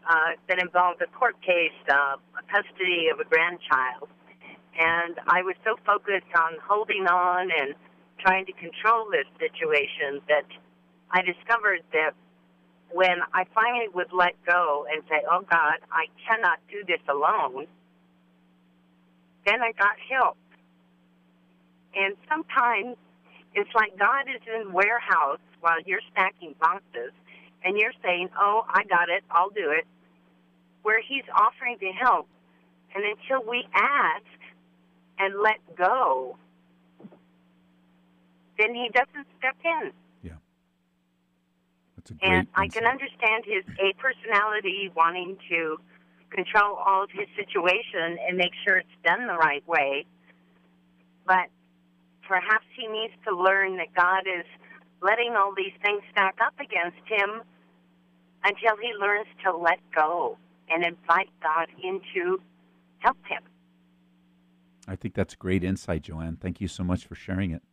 [0.10, 2.16] uh, that involved a court case, uh,
[2.48, 4.08] custody of a grandchild.
[4.80, 7.76] And I was so focused on holding on and
[8.20, 10.48] trying to control this situation that
[11.12, 12.12] I discovered that
[12.96, 17.68] when I finally would let go and say, oh God, I cannot do this alone,
[19.46, 20.38] then I got help.
[21.94, 22.96] And sometimes
[23.54, 27.12] it's like God is in warehouse while you're stacking boxes
[27.66, 29.86] and you're saying, oh, I got it, I'll do it,
[30.84, 32.30] where He's offering to help.
[32.96, 34.24] And until we ask
[35.20, 36.38] and let go,
[38.58, 39.92] then He doesn't step in.
[42.06, 45.78] That's a great And I can understand his A personality wanting to
[46.30, 50.06] control all of his situation and make sure it's done the right way.
[51.26, 51.50] But
[52.28, 54.46] perhaps he needs to learn that God is
[55.02, 57.42] letting all these things stack up against him
[58.44, 60.38] until he learns to let go
[60.70, 62.42] and invite God in to
[63.00, 63.42] help him.
[64.88, 66.38] I think that's great insight, Joanne.
[66.38, 67.64] Thank you so much for sharing it.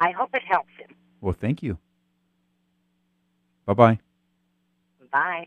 [0.00, 0.96] I hope it helps him.
[1.20, 1.78] Well, thank you.
[3.68, 3.98] Bye bye.
[5.12, 5.46] Bye.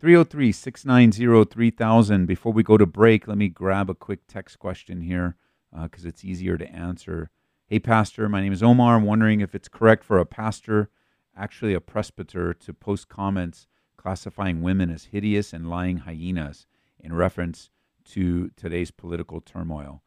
[0.00, 2.24] 303 690 3000.
[2.24, 5.36] Before we go to break, let me grab a quick text question here
[5.82, 7.28] because it's easier to answer.
[7.66, 8.96] Hey, Pastor, my name is Omar.
[8.96, 10.88] I'm wondering if it's correct for a pastor,
[11.36, 13.66] actually a presbyter, to post comments
[13.98, 16.64] classifying women as hideous and lying hyenas
[16.98, 17.68] in reference
[18.06, 20.02] to today's political turmoil.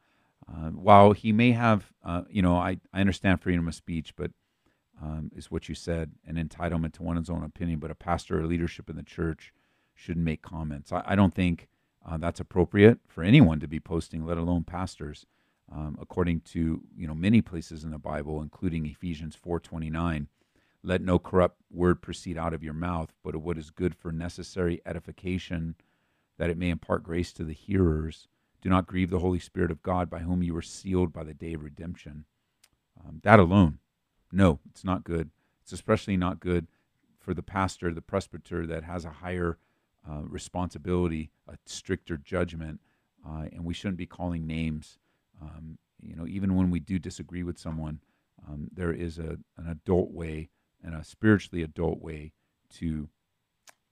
[0.52, 4.32] Uh, while he may have, uh, you know, I, I understand freedom of speech, but
[5.02, 8.46] um, is what you said, an entitlement to one's own opinion, but a pastor or
[8.46, 9.52] leadership in the church
[9.94, 10.92] shouldn't make comments.
[10.92, 11.68] I, I don't think
[12.08, 15.26] uh, that's appropriate for anyone to be posting, let alone pastors.
[15.70, 20.28] Um, according to you know many places in the Bible, including Ephesians four twenty nine,
[20.82, 24.82] let no corrupt word proceed out of your mouth, but what is good for necessary
[24.84, 25.76] edification,
[26.36, 28.28] that it may impart grace to the hearers.
[28.60, 31.34] Do not grieve the Holy Spirit of God, by whom you were sealed by the
[31.34, 32.26] day of redemption.
[33.02, 33.78] Um, that alone,
[34.32, 35.30] no, it's not good.
[35.62, 36.66] It's especially not good
[37.20, 39.58] for the pastor, the presbyter that has a higher
[40.08, 42.80] uh, responsibility, a stricter judgment,
[43.26, 44.98] uh, and we shouldn't be calling names.
[45.40, 48.00] Um, you know, even when we do disagree with someone,
[48.48, 50.48] um, there is a an adult way
[50.82, 52.32] and a spiritually adult way
[52.78, 53.08] to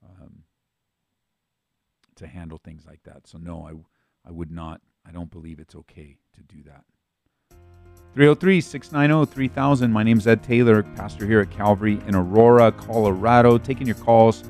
[0.03, 0.43] um,
[2.15, 3.27] to handle things like that.
[3.27, 4.81] So no, I I would not.
[5.07, 6.83] I don't believe it's okay to do that.
[8.13, 9.91] 303 690 3000.
[9.91, 13.57] My name is Ed Taylor, pastor here at Calvary in Aurora, Colorado.
[13.57, 14.43] Taking your calls,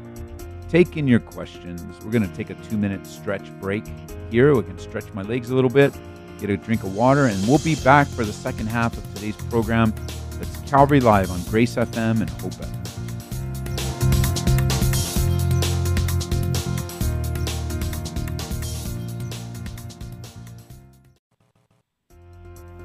[0.68, 1.84] taking your questions.
[2.04, 3.84] We're going to take a two minute stretch break
[4.32, 4.56] here.
[4.56, 5.94] We can stretch my legs a little bit,
[6.40, 9.36] get a drink of water, and we'll be back for the second half of today's
[9.36, 9.94] program.
[10.40, 12.81] That's Calvary Live on Grace FM and Hope FM.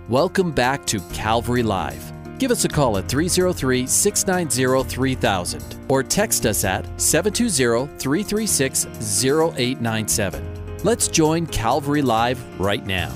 [0.09, 2.13] Welcome back to Calvary Live.
[2.39, 10.77] Give us a call at 303 690 3000 or text us at 720 336 0897.
[10.85, 13.13] Let's join Calvary Live right now.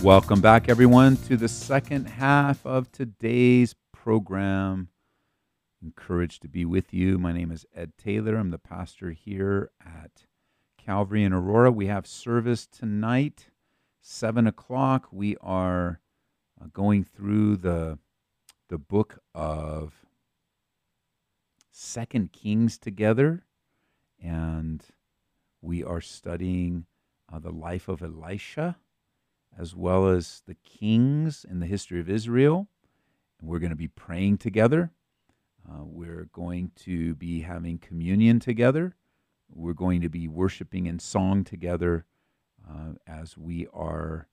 [0.00, 4.90] Welcome back, everyone, to the second half of today's program.
[5.82, 7.18] Encouraged to be with you.
[7.18, 8.36] My name is Ed Taylor.
[8.36, 10.26] I'm the pastor here at
[10.84, 11.70] Calvary in Aurora.
[11.70, 13.50] We have service tonight,
[14.00, 15.08] 7 o'clock.
[15.12, 16.00] We are
[16.60, 17.98] uh, going through the,
[18.68, 20.06] the book of
[21.70, 23.44] Second Kings together,
[24.22, 24.82] and
[25.60, 26.86] we are studying
[27.30, 28.76] uh, the life of Elisha
[29.58, 32.68] as well as the kings in the history of Israel.
[33.38, 34.92] And we're going to be praying together.
[35.68, 38.94] Uh, we're going to be having communion together.
[39.52, 42.04] We're going to be worshiping in song together
[42.68, 44.28] uh, as we are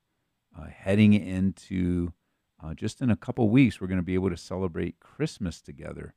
[0.58, 2.13] uh, heading into
[2.63, 6.15] uh, just in a couple weeks, we're going to be able to celebrate Christmas together,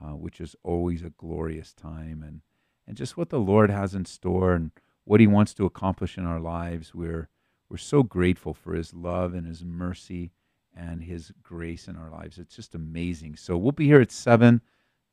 [0.00, 2.22] uh, which is always a glorious time.
[2.26, 2.42] And,
[2.86, 4.70] and just what the Lord has in store and
[5.04, 6.94] what He wants to accomplish in our lives.
[6.94, 7.28] We're,
[7.68, 10.30] we're so grateful for His love and His mercy
[10.76, 12.38] and His grace in our lives.
[12.38, 13.34] It's just amazing.
[13.36, 14.60] So we'll be here at 7.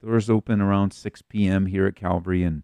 [0.04, 1.66] Doors open around 6 p.m.
[1.66, 2.62] here at Calvary, and,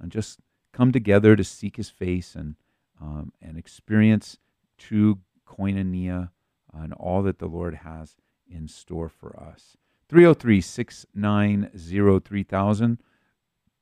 [0.00, 0.40] and just
[0.72, 2.56] come together to seek His face and,
[3.00, 4.38] um, and experience
[4.76, 6.30] true koinonia
[6.72, 8.16] and all that the Lord has
[8.50, 9.76] in store for us.
[10.08, 12.98] 303 690 3000.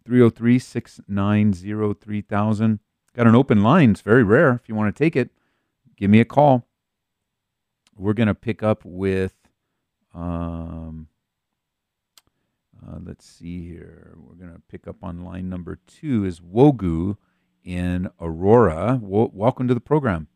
[0.04, 2.80] 303 690 3000.
[3.14, 3.90] Got an open line.
[3.92, 4.52] It's very rare.
[4.52, 5.30] If you want to take it,
[5.96, 6.66] give me a call.
[7.96, 9.34] We're going to pick up with,
[10.14, 11.08] um,
[12.86, 14.14] uh, let's see here.
[14.16, 17.16] We're going to pick up on line number two is Wogu
[17.64, 18.98] in Aurora.
[19.02, 20.28] Welcome to the program.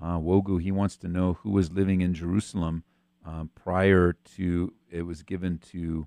[0.00, 2.84] Uh, Wogu, he wants to know who was living in Jerusalem
[3.26, 6.06] uh, prior to it was given to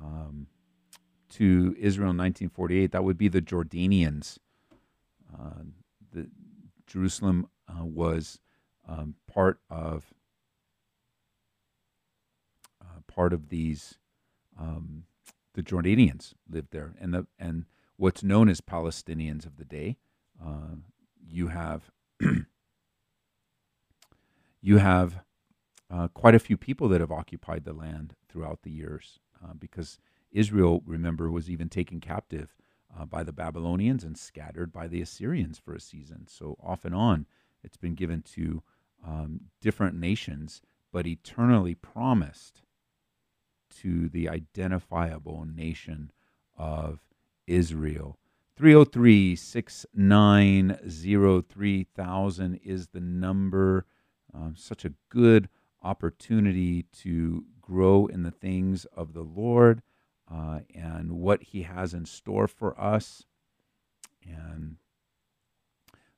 [0.00, 0.46] um,
[1.30, 2.92] to Israel in 1948.
[2.92, 4.38] That would be the Jordanians.
[5.32, 5.64] Uh,
[6.12, 6.28] the
[6.86, 8.40] Jerusalem uh, was
[8.88, 10.12] um, part of
[12.80, 13.98] uh, part of these.
[14.58, 15.04] Um,
[15.52, 17.66] the Jordanians lived there, and the and
[17.98, 19.98] what's known as Palestinians of the day.
[20.42, 20.76] Uh,
[21.28, 21.90] you have
[24.62, 25.20] you have
[25.90, 29.98] uh, quite a few people that have occupied the land throughout the years uh, because
[30.32, 32.54] Israel, remember, was even taken captive
[32.98, 36.26] uh, by the Babylonians and scattered by the Assyrians for a season.
[36.26, 37.26] So, off and on,
[37.62, 38.62] it's been given to
[39.06, 42.62] um, different nations, but eternally promised
[43.80, 46.10] to the identifiable nation
[46.56, 47.00] of
[47.46, 48.16] Israel.
[48.56, 53.86] 303 690 3000 is the number
[54.34, 55.48] um, such a good
[55.82, 59.82] opportunity to grow in the things of the Lord
[60.30, 63.24] uh, and what He has in store for us.
[64.24, 64.76] And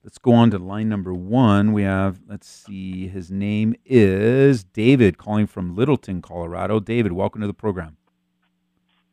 [0.04, 1.72] let's go on to line number one.
[1.72, 6.80] We have, let's see, his name is David, calling from Littleton, Colorado.
[6.80, 7.96] David, welcome to the program.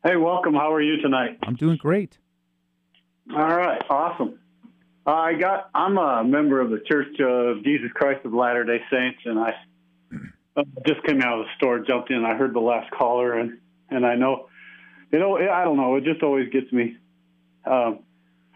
[0.02, 0.54] Hey, welcome.
[0.54, 1.38] How are you tonight?
[1.42, 2.18] I'm doing great.
[3.32, 4.38] All right, awesome.
[5.06, 5.70] Uh, I got.
[5.74, 9.54] I'm a member of the Church of Jesus Christ of Latter Day Saints, and I
[10.56, 12.24] uh, just came out of the store, jumped in.
[12.24, 13.58] I heard the last caller, and
[13.90, 14.48] and I know,
[15.12, 15.96] you know, I don't know.
[15.96, 16.96] It just always gets me.
[17.64, 18.00] Um,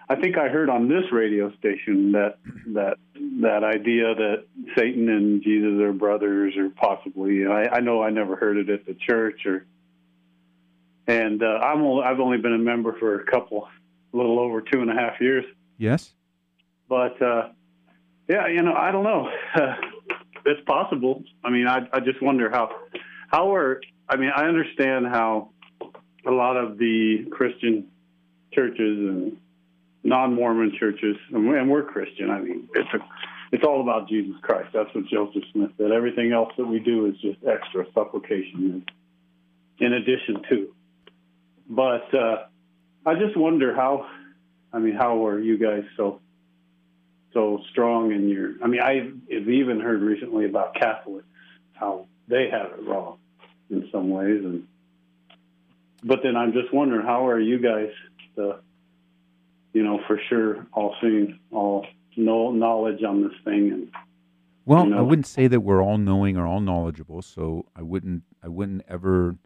[0.08, 2.36] I think I heard on this radio station that
[2.74, 2.98] that
[3.40, 4.44] that idea that
[4.76, 7.46] Satan and Jesus are brothers, or possibly.
[7.46, 9.66] I, I know I never heard it at the church, or
[11.06, 13.66] and uh, I'm only, I've only been a member for a couple,
[14.12, 15.44] a little over two and a half years.
[15.78, 16.12] Yes.
[16.88, 17.48] But uh,
[18.28, 19.30] yeah, you know, I don't know.
[20.46, 21.22] It's possible.
[21.42, 22.68] I mean, I I just wonder how
[23.28, 23.80] how are.
[24.10, 25.52] I mean, I understand how
[26.26, 27.86] a lot of the Christian
[28.52, 29.38] churches and
[30.04, 32.30] non-Mormon churches, and we're Christian.
[32.30, 32.98] I mean, it's a
[33.52, 34.70] it's all about Jesus Christ.
[34.72, 35.92] That's what Joseph Smith said.
[35.92, 38.84] Everything else that we do is just extra supplication
[39.78, 40.74] in addition to.
[41.68, 42.44] But uh,
[43.06, 44.06] I just wonder how.
[44.72, 46.20] I mean, how are you guys so
[47.32, 48.54] so strong in your.
[48.62, 51.26] I mean, I've even heard recently about Catholics
[51.74, 53.18] how they have it wrong
[53.70, 54.66] in some ways, and
[56.02, 57.88] but then I'm just wondering how are you guys,
[58.36, 58.60] the,
[59.74, 63.90] you know, for sure all seeing, all no knowledge on this thing and.
[64.66, 67.82] Well, you know, I wouldn't say that we're all knowing or all knowledgeable, so I
[67.82, 69.36] wouldn't I wouldn't ever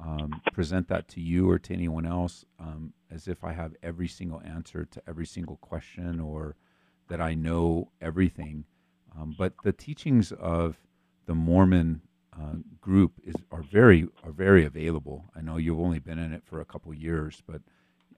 [0.00, 4.08] um, present that to you or to anyone else um, as if I have every
[4.08, 6.56] single answer to every single question or
[7.08, 8.64] that I know everything.
[9.16, 10.76] Um, but the teachings of
[11.26, 12.00] the Mormon
[12.36, 15.26] uh, group is are very are very available.
[15.36, 17.60] I know you've only been in it for a couple years, but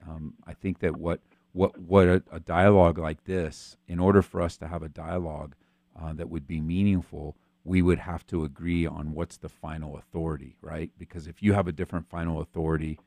[0.07, 1.19] um, I think that what
[1.57, 5.55] what what a, a, dialogue like this, in order for us to have a dialogue
[5.99, 10.55] uh, that would be meaningful, we would have to agree on what's the final authority,
[10.61, 10.91] right?
[10.97, 12.99] Because if you have a different final authority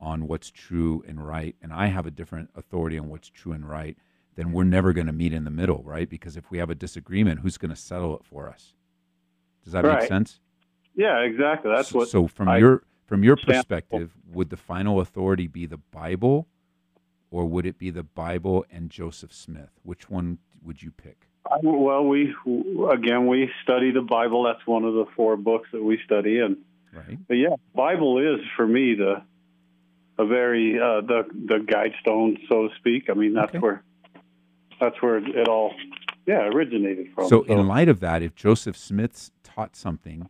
[0.00, 3.68] on what's true and right, and I have a different authority on what's true and
[3.68, 3.96] right,
[4.36, 6.08] then we're never going to meet in the middle, right?
[6.08, 8.74] Because if we have a disagreement, who's going to settle it for us?
[9.64, 10.00] Does that right.
[10.00, 10.40] make sense?
[10.94, 11.70] Yeah, exactly.
[11.74, 12.08] That's so, what.
[12.08, 16.46] So from I your from your perspective, would the final authority be the Bible,
[17.30, 19.70] or would it be the Bible and Joseph Smith?
[19.82, 21.28] Which one would you pick?
[21.62, 22.34] Well, we
[22.92, 24.42] again we study the Bible.
[24.42, 26.58] That's one of the four books that we study, and
[26.92, 27.18] right.
[27.26, 29.22] But yeah, Bible is for me the
[30.18, 33.08] a very uh, the the guide stone, so to speak.
[33.08, 33.58] I mean, that's okay.
[33.58, 33.82] where
[34.80, 35.72] that's where it all
[36.26, 37.28] yeah originated from.
[37.28, 40.28] So, in light of that, if Joseph Smith taught something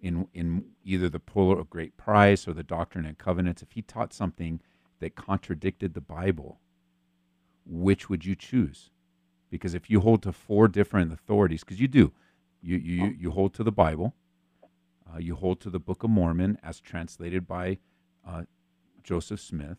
[0.00, 3.82] in in either the Pearl of Great Price or the Doctrine and Covenants, if he
[3.82, 4.60] taught something
[5.00, 6.60] that contradicted the Bible,
[7.66, 8.90] which would you choose?
[9.50, 12.12] Because if you hold to four different authorities, because you do,
[12.62, 14.14] you you you hold to the Bible,
[15.12, 17.78] uh, you hold to the Book of Mormon as translated by
[18.26, 18.42] uh,
[19.02, 19.78] Joseph Smith,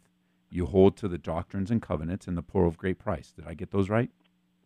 [0.49, 3.31] you hold to the Doctrines and Covenants and the Pearl of Great Price.
[3.31, 4.09] Did I get those right?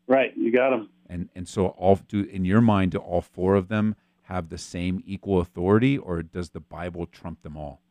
[0.08, 0.90] right, you got them.
[1.08, 4.58] And and so all do in your mind do all four of them have the
[4.58, 7.82] same equal authority, or does the Bible trump them all?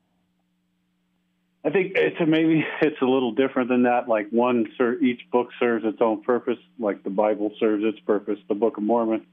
[1.64, 4.08] I think it's a, maybe it's a little different than that.
[4.08, 4.66] Like one,
[5.00, 6.58] each book serves its own purpose.
[6.78, 8.38] Like the Bible serves its purpose.
[8.48, 9.26] The Book of Mormon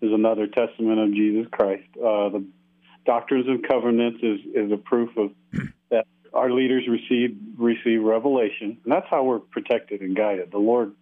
[0.00, 1.88] is another testament of Jesus Christ.
[1.96, 2.44] Uh, the
[3.06, 5.30] Doctrines and Covenants is is a proof of
[5.90, 10.50] that our leaders receive receive revelation, and that's how we're protected and guided.
[10.50, 10.92] The Lord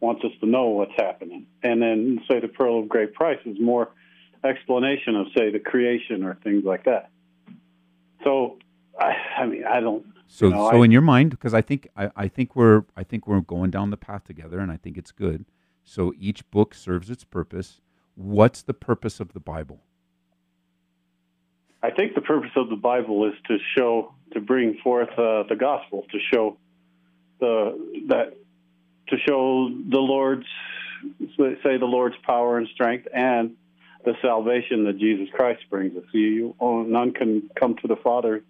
[0.00, 3.58] wants us to know what's happening, and then say the Pearl of Great Price is
[3.58, 3.90] more
[4.44, 7.10] explanation of say the creation or things like that.
[8.22, 8.58] So,
[8.98, 10.04] I, I mean, I don't.
[10.26, 12.84] So, you know, so I- in your mind, because I think I, I think we're
[12.96, 15.44] I think we're going down the path together, and I think it's good.
[15.84, 17.80] So each book serves its purpose.
[18.14, 19.80] What's the purpose of the Bible?
[21.82, 25.56] I think the purpose of the Bible is to show, to bring forth uh, the
[25.58, 26.56] gospel, to show
[27.40, 28.34] the that,
[29.08, 30.46] to show the Lord's,
[31.36, 33.56] say the Lord's power and strength, and
[34.06, 36.04] the salvation that Jesus Christ brings us.
[36.12, 38.42] You, oh, none can come to the Father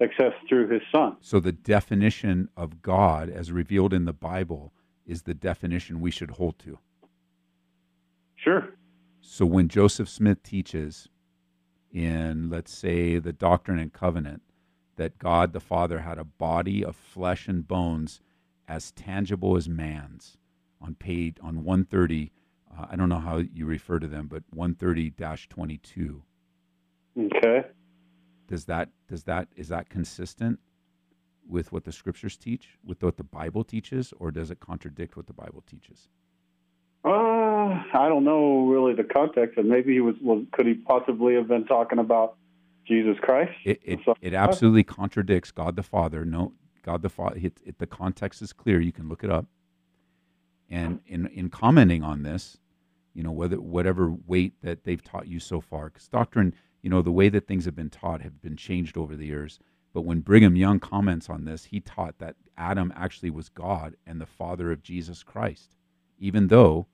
[0.00, 1.16] except through His Son.
[1.20, 4.72] So the definition of God, as revealed in the Bible,
[5.06, 6.78] is the definition we should hold to.
[8.36, 8.68] Sure.
[9.20, 11.08] So when Joseph Smith teaches
[11.92, 14.42] in, let's say, the Doctrine and Covenant,
[14.96, 18.20] that God the Father had a body of flesh and bones
[18.68, 20.36] as tangible as man's,
[20.80, 22.32] on page on 130,
[22.72, 26.22] uh, I don't know how you refer to them, but 130-22.
[27.18, 27.66] Okay.
[28.50, 30.58] Does that does that is that consistent
[31.48, 35.28] with what the scriptures teach, with what the Bible teaches, or does it contradict what
[35.28, 36.08] the Bible teaches?
[37.04, 40.44] Uh, I don't know really the context, and maybe he was, was.
[40.50, 42.36] Could he possibly have been talking about
[42.86, 43.52] Jesus Christ?
[43.64, 46.24] It it, it absolutely contradicts God the Father.
[46.24, 47.38] No, God the Father.
[47.40, 48.80] It, it, the context is clear.
[48.80, 49.46] You can look it up.
[50.68, 52.58] And in in commenting on this,
[53.14, 56.52] you know whether whatever weight that they've taught you so far, because doctrine,
[56.82, 59.58] you know, the way that things have been taught have been changed over the years.
[59.92, 64.20] But when Brigham Young comments on this, he taught that Adam actually was God and
[64.20, 65.76] the father of Jesus Christ,
[66.18, 66.86] even though,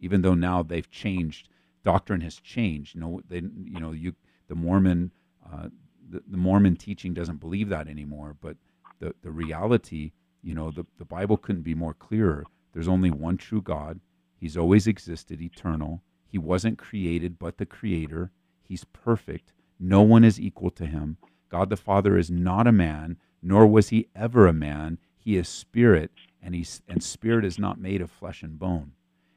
[0.00, 1.48] even though now they've changed,
[1.84, 2.94] doctrine has changed.
[2.94, 4.14] You know, they, you know, you
[4.48, 5.12] the Mormon,
[5.50, 5.68] uh,
[6.10, 8.36] the, the Mormon teaching doesn't believe that anymore.
[8.40, 8.56] But
[8.98, 10.12] the the reality,
[10.42, 12.44] you know, the the Bible couldn't be more clearer.
[12.72, 14.00] There's only one true God.
[14.36, 16.02] He's always existed, eternal.
[16.26, 18.32] He wasn't created, but the Creator.
[18.72, 19.52] He's perfect.
[19.78, 21.18] No one is equal to him.
[21.50, 24.96] God the Father is not a man, nor was he ever a man.
[25.18, 26.10] He is spirit,
[26.42, 28.92] and he's and spirit is not made of flesh and bone.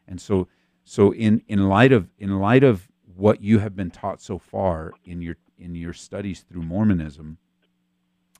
[0.07, 0.47] And so
[0.85, 4.93] so in, in light of in light of what you have been taught so far
[5.03, 7.37] in your in your studies through Mormonism,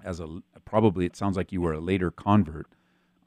[0.02, 2.68] as a probably it sounds like you were a later convert.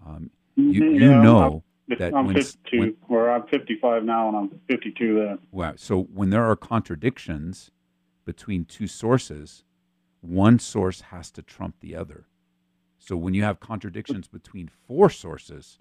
[0.06, 4.36] Um, you Mhm, you know that I'm when, 52, when or I'm 55 now, and
[4.36, 5.38] I'm 52 then.
[5.50, 5.74] Wow.
[5.76, 7.70] So when there are contradictions
[8.24, 9.64] between two sources,
[10.20, 12.26] one source has to trump the other.
[12.98, 15.78] So when you have contradictions between four sources,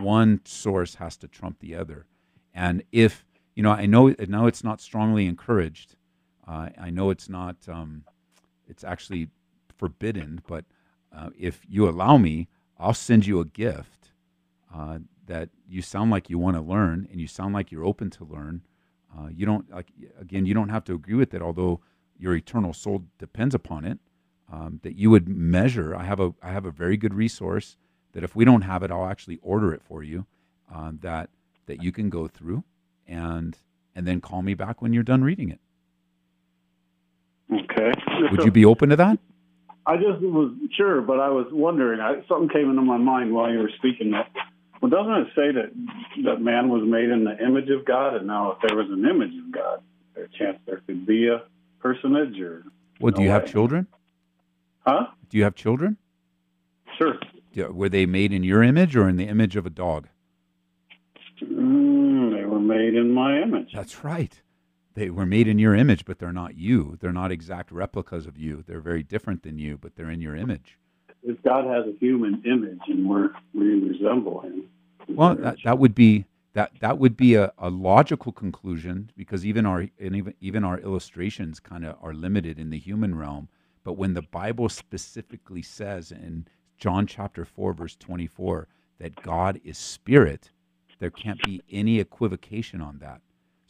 [0.00, 2.06] one source has to trump the other.
[2.54, 3.24] And if
[3.54, 5.96] you know, I know, I know it's not strongly encouraged.
[6.46, 7.56] Uh, I know it's not.
[7.66, 8.04] Um,
[8.68, 9.28] it's actually
[9.76, 10.42] forbidden.
[10.46, 10.66] But
[11.14, 12.48] uh, if you allow me,
[12.78, 14.10] I'll send you a gift
[14.72, 18.10] uh, that you sound like you want to learn, and you sound like you're open
[18.10, 18.62] to learn.
[19.16, 20.46] Uh, you don't like again.
[20.46, 21.80] You don't have to agree with it, although
[22.18, 23.98] your eternal soul depends upon it.
[24.52, 25.96] Um, that you would measure.
[25.96, 27.76] I have a I have a very good resource
[28.12, 30.26] that if we don't have it, I'll actually order it for you.
[30.72, 31.30] Uh, that
[31.66, 32.64] that you can go through,
[33.06, 33.58] and
[33.94, 35.60] and then call me back when you're done reading it.
[37.52, 37.92] Okay.
[38.30, 39.18] Would you be open to that?
[39.86, 42.00] I just was sure, but I was wondering.
[42.00, 44.10] I, something came into my mind while you were speaking.
[44.10, 44.28] That
[44.80, 45.70] well, doesn't it say that
[46.24, 49.04] that man was made in the image of God, and now if there was an
[49.08, 49.82] image of God,
[50.14, 51.42] there's a chance there could be a
[51.80, 52.64] personage, or
[53.00, 53.86] Well, do you No have children?
[54.86, 55.06] huh?
[55.28, 55.96] Do you have children?
[56.98, 57.14] Sure.
[57.52, 60.08] Do- Were they made in your image or in the image of a dog?
[61.42, 63.70] Mm, they were made in my image.
[63.74, 64.40] That's right.
[64.94, 66.96] They were made in your image, but they're not you.
[67.00, 68.64] They're not exact replicas of you.
[68.66, 70.78] They're very different than you, but they're in your image.
[71.26, 74.64] If God has a human image and we're, we resemble Him,
[75.08, 79.66] Well, that, that would be that that would be a, a logical conclusion because even
[79.66, 83.48] our even even our illustrations kind of are limited in the human realm.
[83.84, 86.46] But when the Bible specifically says in
[86.78, 88.68] John chapter four verse twenty four
[89.00, 90.50] that God is spirit,
[91.00, 93.20] there can't be any equivocation on that.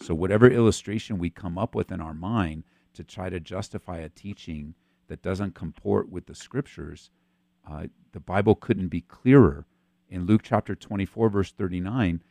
[0.01, 4.11] So whatever illustration we come up with in our mind to try to justify a
[4.11, 4.75] teaching
[5.09, 7.11] that doesn't comport with the scriptures,
[7.71, 9.67] uh, the Bible couldn't be clearer.
[10.09, 12.23] In Luke chapter 24, verse 39,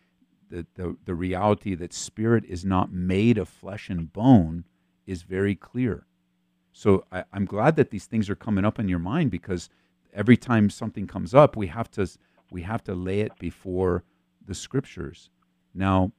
[0.49, 4.63] the, the, the reality that spirit is not made of flesh and bone
[5.05, 6.05] is very clear.
[6.71, 9.69] So I, I'm glad that these things are coming up in your mind because
[10.13, 12.07] every time something comes up, we have to
[12.51, 14.03] we have to lay it before
[14.45, 15.29] the scriptures.
[15.73, 16.11] Now,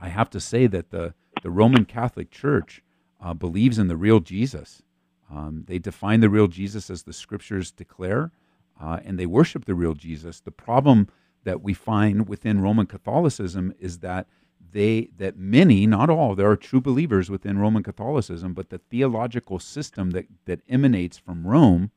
[0.00, 2.82] I have to say that the the Roman Catholic Church
[3.20, 4.82] uh, believes in the real Jesus.
[5.30, 8.32] Um, they define the real Jesus as the scriptures declare,
[8.80, 10.40] uh, and they worship the real Jesus.
[10.40, 11.08] The problem
[11.44, 14.26] that we find within Roman Catholicism is that
[14.72, 19.58] they that many, not all, there are true believers within Roman Catholicism, but the theological
[19.58, 21.90] system that that emanates from Rome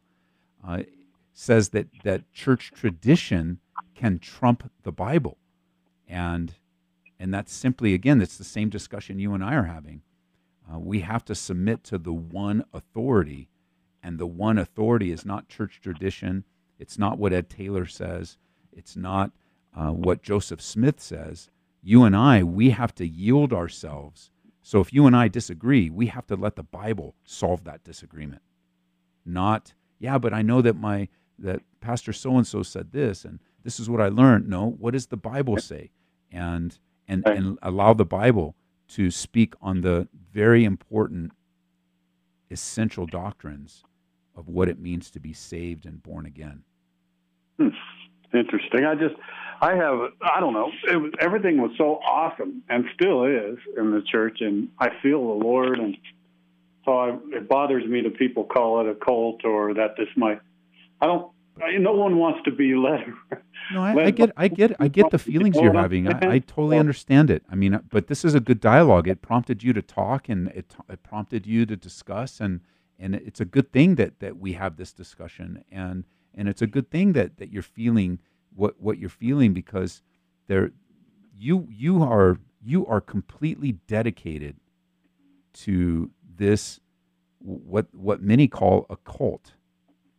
[0.65, 0.83] uh,
[1.33, 3.59] says that that church tradition
[3.95, 5.37] can trump the Bible,
[6.07, 6.55] and
[7.19, 10.01] and that's simply again, it's the same discussion you and I are having.
[10.71, 13.49] Uh, we have to submit to the one authority,
[14.01, 16.45] and the one authority is not church tradition.
[16.79, 18.37] It's not what Ed Taylor says.
[18.71, 19.31] It's not
[19.75, 21.49] uh, what Joseph Smith says.
[21.81, 24.31] You and I, we have to yield ourselves.
[24.61, 28.41] So if you and I disagree, we have to let the Bible solve that disagreement.
[29.25, 31.09] Not, yeah, but I know that my
[31.39, 34.47] that Pastor so and so said this, and this is what I learned.
[34.47, 35.91] No, what does the Bible say?
[36.31, 38.55] And and and allow the Bible
[38.93, 41.31] to speak on the very important
[42.51, 43.83] essential doctrines
[44.35, 46.63] of what it means to be saved and born again.
[47.57, 47.69] Hmm.
[48.33, 48.83] Interesting.
[48.85, 49.13] I just,
[49.61, 50.71] I have, I don't know.
[50.89, 55.19] It was everything was so awesome and still is in the church, and I feel
[55.19, 55.95] the Lord, and
[56.83, 60.39] so I, it bothers me that people call it a cult or that this might.
[60.99, 61.31] I don't.
[61.57, 63.05] No one wants to be led.
[63.71, 66.07] No, I, I get, I get, I get the feelings you're having.
[66.07, 67.43] I, I totally understand it.
[67.49, 69.07] I mean, uh, but this is a good dialogue.
[69.07, 72.61] It prompted you to talk, and it, it prompted you to discuss, and
[72.99, 76.67] and it's a good thing that that we have this discussion, and and it's a
[76.67, 78.19] good thing that that you're feeling
[78.55, 80.01] what what you're feeling because
[80.47, 80.71] there,
[81.37, 84.57] you you are you are completely dedicated
[85.53, 86.79] to this
[87.39, 89.53] what what many call a cult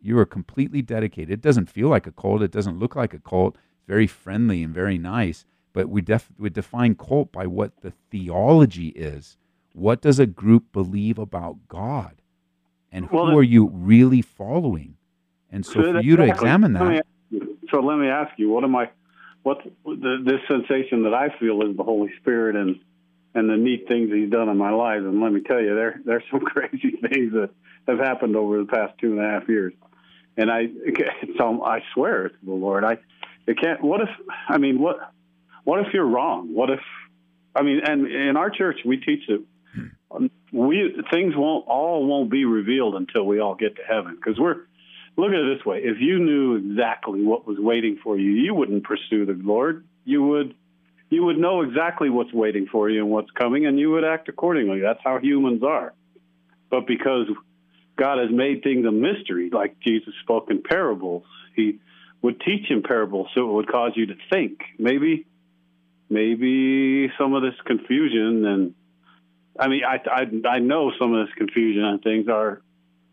[0.05, 1.31] you are completely dedicated.
[1.31, 2.43] It doesn't feel like a cult.
[2.43, 3.57] It doesn't look like a cult.
[3.77, 5.47] It's very friendly and very nice.
[5.73, 9.39] But we, def- we define cult by what the theology is.
[9.73, 12.21] What does a group believe about God?
[12.93, 14.97] And who well, are you really following?
[15.51, 17.07] And so, so for you to examine that.
[17.71, 18.91] so let me ask you, what am I,
[19.43, 22.79] what the, this sensation that I feel is the Holy Spirit and
[23.37, 24.99] and the neat things He's done in my life.
[24.99, 27.51] And let me tell you, there there's some crazy things that
[27.89, 29.73] have happened over the past two and a half years.
[30.37, 30.69] And I,
[31.39, 32.99] so I swear to the Lord, I,
[33.47, 33.83] it can't.
[33.83, 34.09] What if?
[34.49, 35.13] I mean, what?
[35.65, 36.55] What if you're wrong?
[36.55, 36.81] What if?
[37.55, 39.45] I mean, and in our church we teach that
[40.53, 44.67] we things won't all won't be revealed until we all get to heaven because we're
[45.17, 48.55] look at it this way if you knew exactly what was waiting for you you
[48.55, 50.55] wouldn't pursue the lord you would
[51.11, 54.29] you would know exactly what's waiting for you and what's coming and you would act
[54.29, 55.93] accordingly that's how humans are
[56.71, 57.27] but because
[57.97, 61.25] God has made things a mystery, like Jesus spoke in parables.
[61.55, 61.79] He
[62.23, 64.61] would teach in parables so it would cause you to think.
[64.79, 65.27] Maybe,
[66.09, 68.75] maybe some of this confusion and
[69.59, 72.61] I mean, I, I, I know some of this confusion and things are,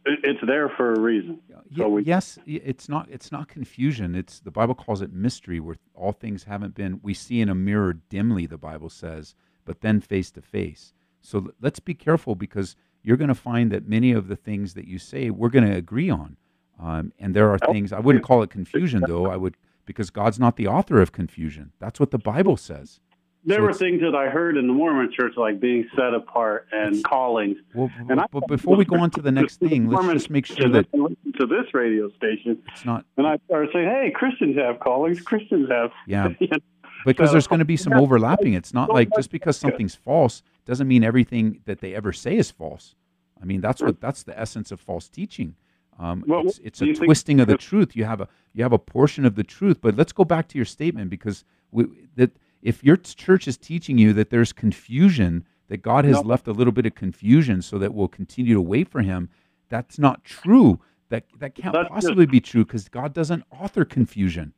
[0.05, 1.39] it's there for a reason.
[1.77, 3.07] So we, yes, it's not.
[3.11, 4.15] It's not confusion.
[4.15, 6.99] It's the Bible calls it mystery, where all things haven't been.
[7.03, 10.93] We see in a mirror dimly, the Bible says, but then face to face.
[11.21, 14.87] So let's be careful because you're going to find that many of the things that
[14.87, 16.37] you say we're going to agree on.
[16.79, 19.27] Um, and there are things I wouldn't call it confusion though.
[19.27, 21.71] I would because God's not the author of confusion.
[21.79, 22.99] That's what the Bible says.
[23.43, 26.67] There so were things that I heard in the Mormon church, like being set apart
[26.71, 27.57] and callings.
[27.73, 30.45] Well, and I, but before we go on to the next thing, let's just make
[30.45, 33.05] sure that to this radio station, it's not.
[33.17, 35.21] And I started saying, "Hey, Christians have callings.
[35.21, 36.29] Christians have." Yeah.
[37.05, 38.53] because so, there's going to be some overlapping.
[38.53, 42.51] It's not like just because something's false doesn't mean everything that they ever say is
[42.51, 42.95] false.
[43.41, 45.55] I mean, that's what that's the essence of false teaching.
[45.99, 47.95] Um, well, it's, it's a twisting of the truth.
[47.95, 50.57] You have a you have a portion of the truth, but let's go back to
[50.57, 51.85] your statement because we,
[52.15, 52.31] that
[52.61, 56.21] if your church is teaching you that there's confusion, that God has no.
[56.21, 59.29] left a little bit of confusion so that we'll continue to wait for Him,
[59.69, 60.79] that's not true.
[61.09, 64.53] That that can't that's possibly just, be true because God doesn't author confusion.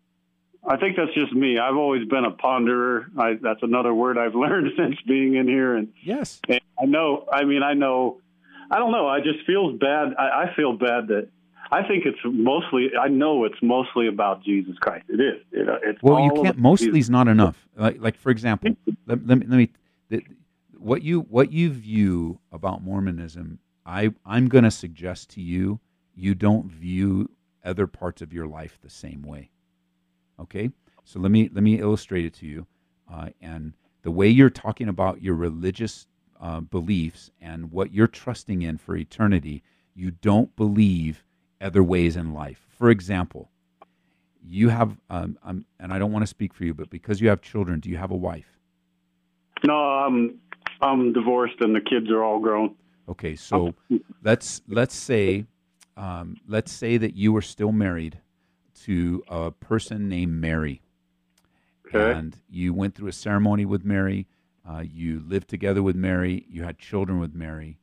[0.65, 1.59] I think that's just me.
[1.59, 3.05] I've always been a ponderer.
[3.17, 5.75] I, that's another word I've learned since being in here.
[5.75, 7.25] And yes, and I know.
[7.31, 8.19] I mean, I know.
[8.71, 9.07] I don't know.
[9.07, 10.13] I just feels bad.
[10.17, 11.29] I, I feel bad that
[11.71, 12.91] I think it's mostly.
[12.99, 15.05] I know it's mostly about Jesus Christ.
[15.09, 15.41] It is.
[15.51, 16.57] It, uh, it's well, you can't.
[16.57, 17.67] Mostly is not enough.
[17.75, 19.69] Like, like for example, let, let me let me.
[20.09, 20.23] The,
[20.77, 25.79] what you what you view about Mormonism, I I'm going to suggest to you,
[26.15, 27.29] you don't view
[27.65, 29.49] other parts of your life the same way.
[30.39, 30.71] Okay,
[31.03, 32.67] so let me let me illustrate it to you,
[33.11, 36.07] uh, and the way you're talking about your religious
[36.41, 39.63] uh, beliefs and what you're trusting in for eternity,
[39.95, 41.23] you don't believe
[41.61, 42.65] other ways in life.
[42.77, 43.49] For example,
[44.45, 47.29] you have, um, um, and I don't want to speak for you, but because you
[47.29, 48.59] have children, do you have a wife?
[49.65, 50.39] No, I'm
[50.81, 52.75] I'm divorced, and the kids are all grown.
[53.07, 53.73] Okay, so
[54.21, 55.45] let's let's say
[55.95, 58.19] um, let's say that you were still married
[58.85, 60.81] to a person named Mary,
[61.87, 62.17] okay.
[62.17, 64.27] and you went through a ceremony with Mary.
[64.67, 66.45] Uh, you lived together with Mary.
[66.49, 67.79] You had children with Mary,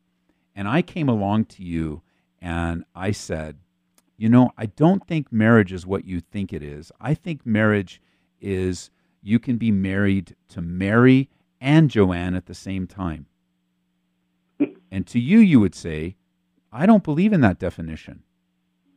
[0.55, 2.03] and I came along to you
[2.41, 3.59] and I said,
[4.17, 6.93] you know, I don't think marriage is what you think it is.
[7.01, 8.01] I think marriage
[8.41, 8.91] is
[9.23, 11.29] you can be married to Mary
[11.61, 13.27] and Joanne at the same time.
[14.91, 16.17] and to you, you would say,
[16.73, 18.23] I don't believe in that definition.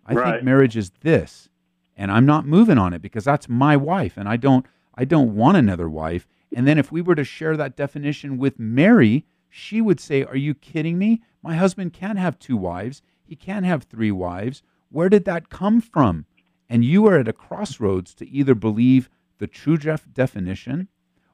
[0.06, 0.34] I right.
[0.34, 1.50] think marriage is this,
[1.96, 4.66] and I'm not moving on it because that's my wife, and I don't
[4.96, 6.28] I don't want another wife.
[6.56, 10.38] And then if we were to share that definition with Mary, she would say, "Are
[10.38, 11.22] you kidding me?
[11.42, 13.02] My husband can't have two wives.
[13.24, 14.62] He can't have three wives.
[14.90, 16.26] Where did that come from?"
[16.70, 20.88] And you are at a crossroads to either believe the true def- definition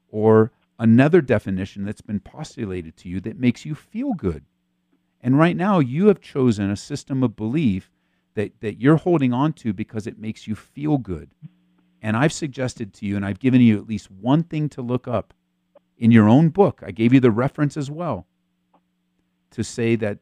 [0.10, 4.46] or another definition that's been postulated to you that makes you feel good.
[5.22, 7.92] And right now, you have chosen a system of belief
[8.40, 11.30] that, that you're holding on to because it makes you feel good.
[12.02, 15.10] And I've suggested to you, and I've given you at least one thing to look
[15.10, 15.34] up
[15.98, 16.82] in your own book.
[16.86, 18.28] I gave you the reference as well
[19.52, 20.20] to say that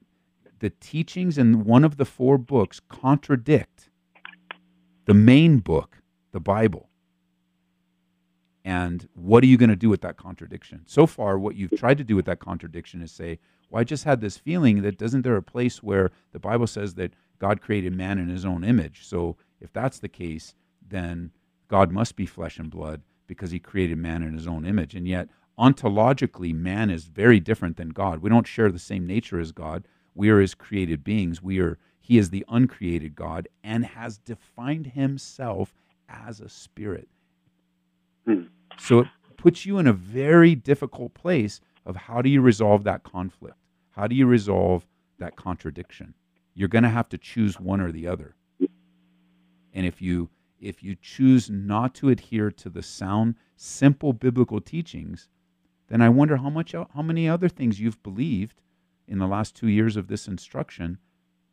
[0.60, 3.92] the teachings in one of the four books contradict
[5.06, 6.02] the main book,
[6.32, 6.90] the Bible.
[8.66, 10.82] And what are you going to do with that contradiction?
[10.88, 13.40] So far, what you've tried to do with that contradiction is say,
[13.70, 16.96] well, I just had this feeling that doesn't there a place where the Bible says
[16.96, 19.06] that God created man in his own image?
[19.06, 20.56] So if that's the case,
[20.88, 21.32] then
[21.68, 24.96] God must be flesh and blood because he created man in his own image.
[24.96, 25.30] And yet,
[25.60, 28.20] ontologically, man is very different than God.
[28.20, 29.88] We don't share the same nature as God.
[30.16, 31.42] We are his created beings.
[31.42, 35.74] We are he is the uncreated God and has defined himself
[36.08, 37.10] as a spirit.
[38.26, 38.44] Hmm.
[38.80, 43.04] So it puts you in a very difficult place of how do you resolve that
[43.04, 43.58] conflict?
[43.92, 44.88] How do you resolve
[45.20, 46.14] that contradiction?
[46.58, 48.36] You're going to have to choose one or the other.
[48.60, 50.30] And if you
[50.60, 55.30] if you choose not to adhere to the sound, simple biblical teachings,
[55.88, 58.60] then I wonder how much how many other things you've believed
[59.08, 60.98] in the last two years of this instruction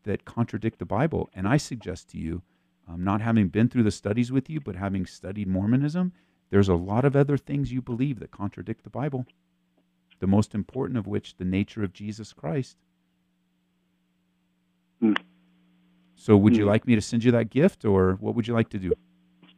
[0.04, 1.28] that contradict the Bible.
[1.34, 2.40] And I suggest to you,
[2.88, 6.14] um, not having been through the studies with you, but having studied Mormonism,
[6.48, 9.26] there's a lot of other things you believe that contradict the Bible
[10.20, 12.78] the most important of which the nature of Jesus Christ.
[15.04, 15.18] Mm.
[16.16, 16.58] So, would mm.
[16.58, 18.92] you like me to send you that gift, or what would you like to do?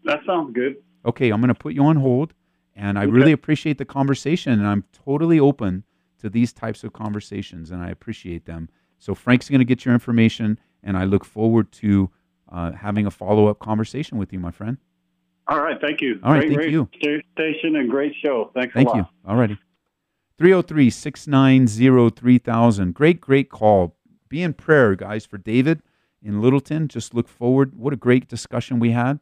[0.05, 0.77] That sounds good.
[1.05, 2.35] Okay, I'm going to put you on hold,
[2.75, 3.13] and I okay.
[3.13, 5.85] really appreciate the conversation, and I'm totally open
[6.19, 8.69] to these types of conversations, and I appreciate them.
[8.99, 12.11] So, Frank's going to get your information, and I look forward to
[12.51, 14.79] uh, having a follow up conversation with you, my friend.
[15.49, 16.19] All right, thank you.
[16.25, 16.89] All right, great thank you.
[17.35, 18.51] Station and great show.
[18.55, 18.97] Thanks thank a lot.
[18.97, 19.31] Thank you.
[19.31, 19.59] All righty.
[20.39, 22.95] 303 690 3000.
[22.95, 23.96] Great, great call.
[24.29, 25.83] Be in prayer, guys, for David
[26.23, 26.89] in Littleton.
[26.89, 27.75] Just look forward.
[27.77, 29.21] What a great discussion we had.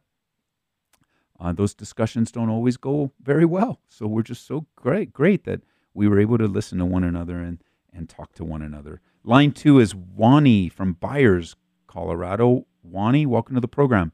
[1.39, 3.81] Uh, those discussions don't always go very well.
[3.89, 7.39] So we're just so great, great that we were able to listen to one another
[7.39, 9.01] and, and talk to one another.
[9.25, 12.67] Line two is Wani from Byers, Colorado.
[12.83, 14.13] Wani, welcome to the program.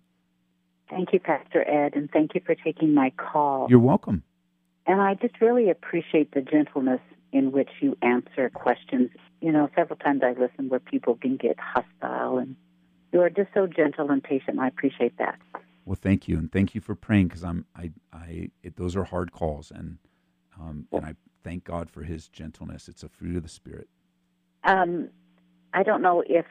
[0.88, 3.66] Thank you, Pastor Ed, and thank you for taking my call.
[3.68, 4.24] You're welcome.
[4.86, 7.01] And I just really appreciate the gentleness
[7.32, 9.11] in which you answer questions.
[9.41, 12.57] You know, several times I've listened where people can get hostile, and
[13.12, 14.59] you are just so gentle and patient.
[14.59, 15.38] I appreciate that.
[15.84, 19.05] Well, thank you, and thank you for praying because I'm I I it, those are
[19.05, 19.99] hard calls, and
[20.61, 22.88] um, and I thank God for His gentleness.
[22.88, 23.88] It's a fruit of the Spirit.
[24.64, 25.09] Um,
[25.72, 26.47] I don't know if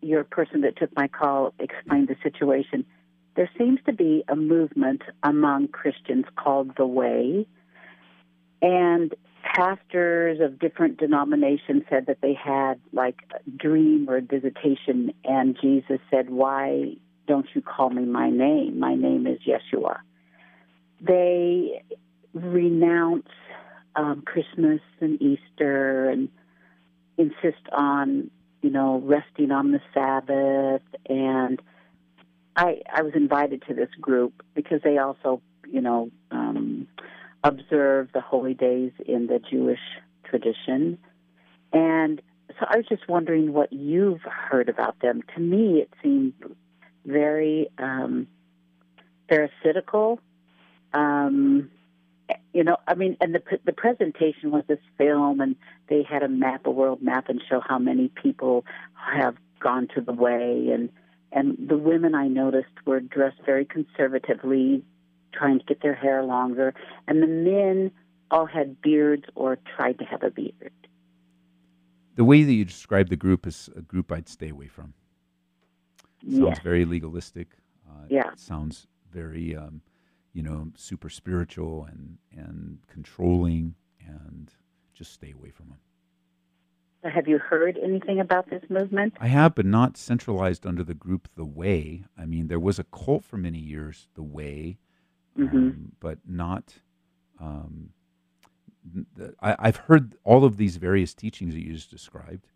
[0.00, 2.84] your person that took my call explained the situation.
[3.36, 7.46] There seems to be a movement among Christians called the Way
[8.62, 9.14] and
[9.54, 15.56] pastors of different denominations said that they had like a dream or a visitation, and
[15.60, 16.94] Jesus said, Why
[17.26, 18.78] don't you call me my name?
[18.78, 19.98] My name is Yeshua.
[21.00, 21.82] they
[22.34, 23.28] renounce
[23.94, 26.28] um, Christmas and Easter and
[27.18, 28.30] insist on,
[28.62, 30.82] you know, resting on the Sabbath.
[31.08, 31.60] And
[32.56, 36.86] I, I was invited to this group because they also, you know, um,
[37.44, 39.80] observe the holy days in the Jewish
[40.24, 40.98] tradition.
[41.72, 45.22] And so I was just wondering what you've heard about them.
[45.34, 46.34] To me, it seemed
[47.04, 48.26] very um,
[49.28, 50.20] parasitical.
[50.92, 51.70] Um,
[52.52, 55.56] you know, I mean, and the the presentation was this film, and
[55.88, 58.64] they had a map, a world map, and show how many people
[58.94, 60.90] have gone to the way, and
[61.32, 64.84] and the women I noticed were dressed very conservatively,
[65.32, 66.74] trying to get their hair longer,
[67.08, 67.90] and the men
[68.30, 70.72] all had beards or tried to have a beard.
[72.14, 74.94] The way that you describe the group is a group I'd stay away from.
[76.22, 76.58] Sounds Yes.
[76.60, 77.56] very legalistic.
[77.88, 78.34] Uh, Yeah.
[78.36, 79.82] Sounds very, um,
[80.32, 83.74] you know, super spiritual and and controlling,
[84.06, 84.50] and
[84.94, 85.78] just stay away from them.
[87.04, 89.14] Have you heard anything about this movement?
[89.20, 92.04] I have, but not centralized under the group The Way.
[92.16, 94.78] I mean, there was a cult for many years, The Way,
[95.38, 95.54] Mhm.
[95.54, 96.74] um, but not.
[97.40, 97.90] Um,
[99.16, 102.46] the, I, I've heard all of these various teachings that you just described.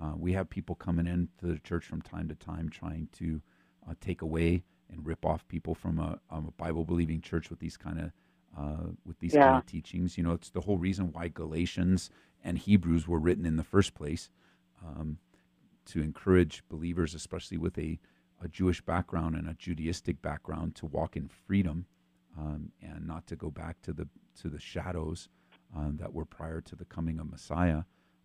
[0.00, 3.40] Uh, we have people coming into the church from time to time trying to
[3.88, 7.60] uh, take away and rip off people from a, um, a Bible believing church with
[7.60, 8.12] these kind of
[8.58, 10.16] uh, with these kind of teachings.
[10.18, 12.10] You know, it's the whole reason why Galatians
[12.44, 14.30] and Hebrews were written in the first place
[14.84, 15.18] um,
[15.86, 17.98] to encourage believers, especially with a,
[18.42, 21.86] a Jewish background and a Judaistic background, to walk in freedom
[22.38, 24.08] um, and not to go back to the
[24.42, 25.28] to the shadows
[25.76, 27.82] um, that were prior to the coming of Messiah.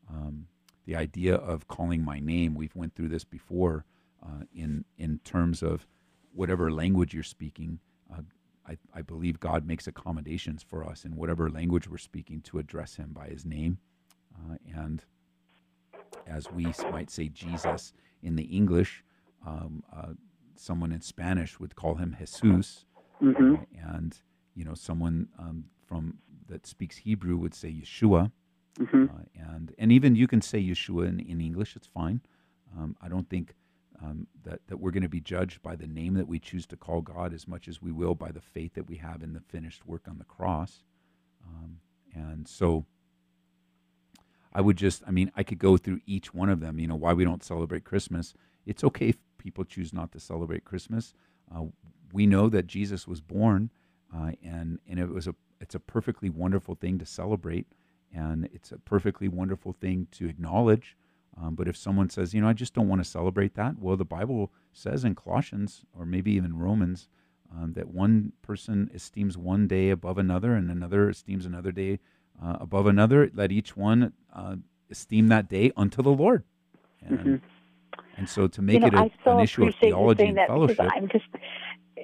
[0.10, 0.48] Um,
[0.86, 3.86] the idea of calling my name, we've went through this before
[4.24, 5.88] uh, in in terms of
[6.34, 7.80] whatever language you're speaking.
[8.12, 8.22] Uh,
[8.68, 12.96] I, I believe God makes accommodations for us in whatever language we're speaking to address
[12.96, 13.80] Him by His name,
[14.36, 15.04] uh, and
[16.28, 19.04] as we might say Jesus in the English,
[19.46, 20.14] um, uh,
[20.56, 22.86] someone in Spanish would call him Jesus,
[23.22, 23.62] Mhm.
[23.62, 23.66] uh,
[23.96, 24.18] and
[24.56, 28.32] you know someone um, from that speaks Hebrew would say Yeshua,
[28.78, 29.10] Mhm.
[29.10, 31.76] uh, and and even you can say Yeshua in, in English.
[31.76, 32.22] It's fine.
[32.78, 33.56] Um, I don't think
[34.02, 36.78] um, that that we're going to be judged by the name that we choose to
[36.78, 39.42] call God as much as we will by the faith that we have in the
[39.42, 40.84] finished work on the cross.
[41.46, 41.80] Um,
[42.14, 42.86] and so
[44.54, 46.80] I would just, I mean, I could go through each one of them.
[46.80, 48.34] You know, why we don't celebrate Christmas.
[48.66, 51.14] It's okay if people choose not to celebrate Christmas.
[51.54, 51.66] Uh,
[52.14, 53.70] we know that Jesus was born,
[54.16, 57.68] uh, and and it was a it's a perfectly wonderful thing to celebrate,
[58.14, 60.96] and it's a perfectly wonderful thing to acknowledge.
[61.40, 63.96] Um, but if someone says, you know, I just don't want to celebrate that, well,
[63.96, 67.08] the Bible says in Colossians or maybe even Romans
[67.56, 72.00] um, that one person esteems one day above another, and another esteems another day
[72.44, 73.30] uh, above another.
[73.34, 74.58] Let each one uh,
[74.90, 76.44] esteem that day unto the Lord.
[77.02, 77.42] And, Mhm.
[78.18, 80.80] And so to make you know, it a, so an issue of theology and fellowship.
[80.80, 81.26] I'm just,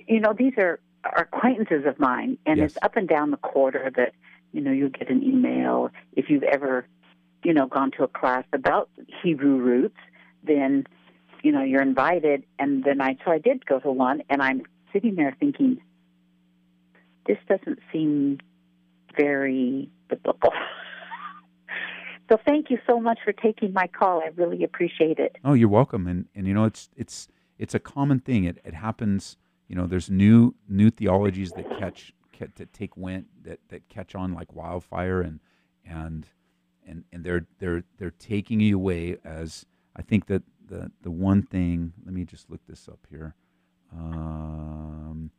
[0.08, 2.72] you know, these are, are acquaintances of mine, and Yes.
[2.72, 4.14] it's up and down the quarter that,
[4.54, 6.88] you know, you'll get an email if you've ever,
[7.44, 8.90] you know, gone to a class about
[9.24, 9.98] Hebrew roots,
[10.44, 10.86] then,
[11.44, 14.64] you know, you're invited, and then I so I did go to one, and I'm
[14.94, 15.82] sitting there thinking,
[17.28, 18.40] this doesn't seem
[19.18, 20.52] very biblical.
[22.28, 24.20] So thank you so much for taking my call.
[24.20, 25.36] I really appreciate it.
[25.44, 26.08] Oh, you're welcome.
[26.08, 27.28] And and you know, it's it's
[27.60, 28.46] it's a common thing.
[28.46, 29.38] It it happens.
[29.68, 34.34] You know, there's new new theologies that catch that take wind that that catch on
[34.34, 35.40] like wildfire, and
[35.86, 36.26] and
[36.88, 39.18] and and they're they're they're taking you away.
[39.24, 39.66] As
[39.96, 41.94] I think that the the one thing.
[42.06, 43.36] Let me just look this up here.
[43.94, 45.30] Um,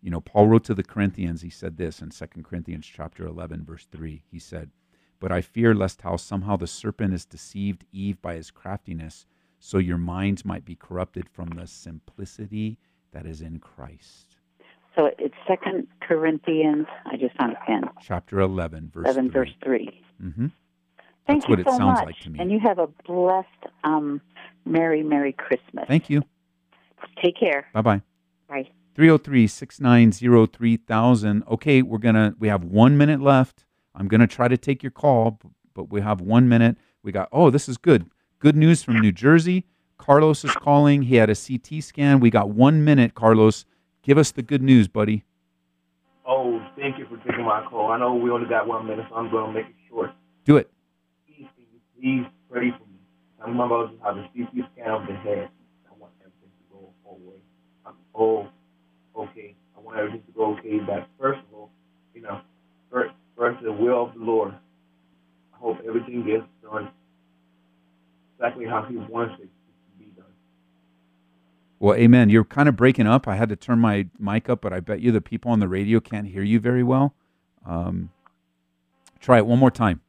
[0.00, 1.42] you know, Paul wrote to the Corinthians.
[1.42, 4.22] He said this in Second Corinthians chapter eleven, verse three.
[4.30, 4.70] He said.
[5.18, 9.26] But I fear lest how somehow the serpent has deceived Eve by his craftiness,
[9.58, 12.78] so your minds might be corrupted from the simplicity
[13.12, 14.36] that is in Christ.
[14.94, 16.86] So it's Second Corinthians.
[17.06, 17.84] I just found a pen.
[18.02, 19.32] Chapter 11, verse Seven 3.
[19.32, 20.02] verse three.
[20.20, 20.46] hmm
[21.26, 22.04] Thank That's you what it so sounds much.
[22.06, 22.38] like to me.
[22.38, 23.48] And you have a blessed,
[23.84, 24.20] um,
[24.64, 25.84] Merry Merry Christmas.
[25.88, 26.22] Thank you.
[27.22, 27.66] Take care.
[27.74, 28.02] Bye bye.
[28.48, 28.68] Bye.
[28.94, 31.42] 303 690 3000.
[31.48, 33.65] Okay, we're going to, we have one minute left.
[33.96, 35.40] I'm going to try to take your call,
[35.74, 36.76] but we have one minute.
[37.02, 38.10] We got, oh, this is good.
[38.38, 39.64] Good news from New Jersey.
[39.96, 41.02] Carlos is calling.
[41.02, 42.20] He had a CT scan.
[42.20, 43.64] We got one minute, Carlos.
[44.02, 45.24] Give us the good news, buddy.
[46.26, 47.90] Oh, thank you for taking my call.
[47.90, 50.10] I know we only got one minute, so I'm going to make it short.
[50.44, 50.70] Do it.
[51.26, 51.46] Please,
[51.98, 52.98] please pray for me?
[53.42, 55.48] I'm about to have a CT scan of the head.
[55.88, 57.40] I want everything to go away.
[57.86, 58.48] I'm oh,
[59.16, 59.54] okay.
[59.76, 60.78] I want everything to go okay.
[60.84, 61.70] But first of all,
[62.14, 62.40] you know,
[62.90, 64.54] first, first the will of the Lord.
[65.54, 66.90] I hope everything gets done
[68.38, 70.24] exactly how He wants it to be done.
[71.78, 72.30] Well, amen.
[72.30, 73.26] You're kind of breaking up.
[73.28, 75.68] I had to turn my mic up, but I bet you the people on the
[75.68, 77.14] radio can't hear you very well.
[77.64, 78.10] Um,
[79.20, 80.00] try it one more time.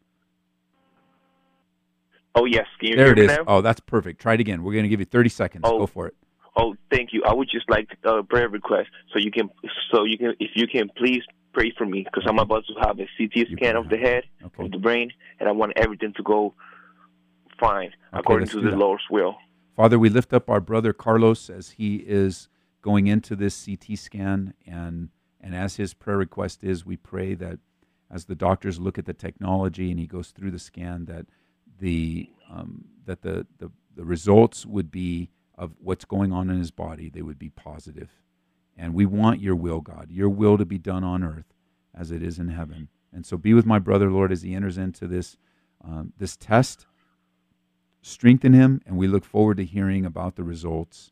[2.36, 3.38] Oh yes, can you there hear it me is.
[3.38, 3.44] now?
[3.48, 4.22] Oh, that's perfect.
[4.22, 4.62] Try it again.
[4.62, 5.64] We're going to give you 30 seconds.
[5.66, 5.80] Oh.
[5.80, 6.16] Go for it.
[6.58, 7.24] Oh, thank you.
[7.24, 9.50] I would just like a prayer request, so you can,
[9.92, 11.22] so you can, if you can, please
[11.54, 14.72] pray for me, because I'm about to have a CT scan of the head, of
[14.72, 16.56] the brain, and I want everything to go
[17.60, 18.78] fine according to the that.
[18.78, 19.36] Lord's will.
[19.76, 22.50] Father, we lift up our brother Carlos as he is
[22.82, 27.60] going into this CT scan, and and as his prayer request is, we pray that
[28.10, 31.28] as the doctors look at the technology and he goes through the scan, that
[31.80, 36.72] the um, that the, the the results would be of what's going on in his
[36.72, 38.10] body, they would be positive.
[38.78, 41.54] And we want your will, God, your will to be done on earth
[41.96, 42.90] as it is in heaven.
[43.12, 45.38] And so be with my brother, Lord, as he enters into this
[45.84, 46.86] um, this test
[48.02, 51.12] strengthen him, and we look forward to hearing about the results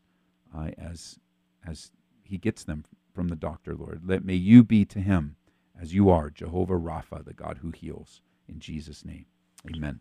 [0.55, 1.19] uh, as
[1.65, 1.91] as
[2.23, 4.01] he gets them from the doctor, Lord.
[4.05, 5.35] Let may you be to him
[5.79, 8.21] as you are, Jehovah Rapha, the God who heals.
[8.47, 9.25] In Jesus' name,
[9.75, 9.99] Amen.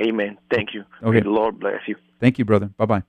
[0.00, 0.38] Amen.
[0.52, 0.84] Thank you.
[1.02, 1.18] Okay.
[1.18, 1.96] May the Lord bless you.
[2.20, 2.66] Thank you, brother.
[2.76, 3.02] Bye bye.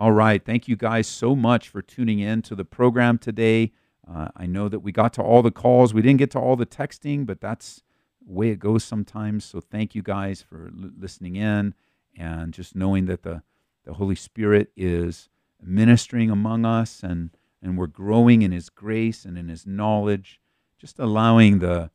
[0.00, 0.44] All right.
[0.44, 3.72] Thank you guys so much for tuning in to the program today.
[4.08, 5.92] Uh, I know that we got to all the calls.
[5.92, 7.82] We didn't get to all the texting, but that's
[8.24, 9.44] the way it goes sometimes.
[9.44, 11.74] So thank you guys for l- listening in
[12.16, 13.42] and just knowing that the,
[13.84, 15.28] the Holy Spirit is
[15.60, 17.30] ministering among us and,
[17.60, 20.40] and we're growing in His grace and in His knowledge,
[20.78, 21.90] just allowing the,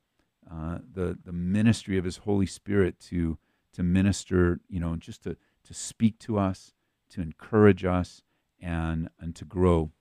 [0.52, 3.38] uh, the, the ministry of His Holy Spirit to,
[3.72, 6.74] to minister, you know, just to, to speak to us,
[7.14, 8.22] to encourage us,
[8.62, 9.92] and, and to grow.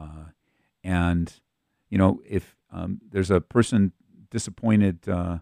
[0.00, 0.30] Uh,
[0.82, 1.40] and,
[1.90, 3.92] you know, if um, there's a person
[4.30, 5.38] disappointed uh,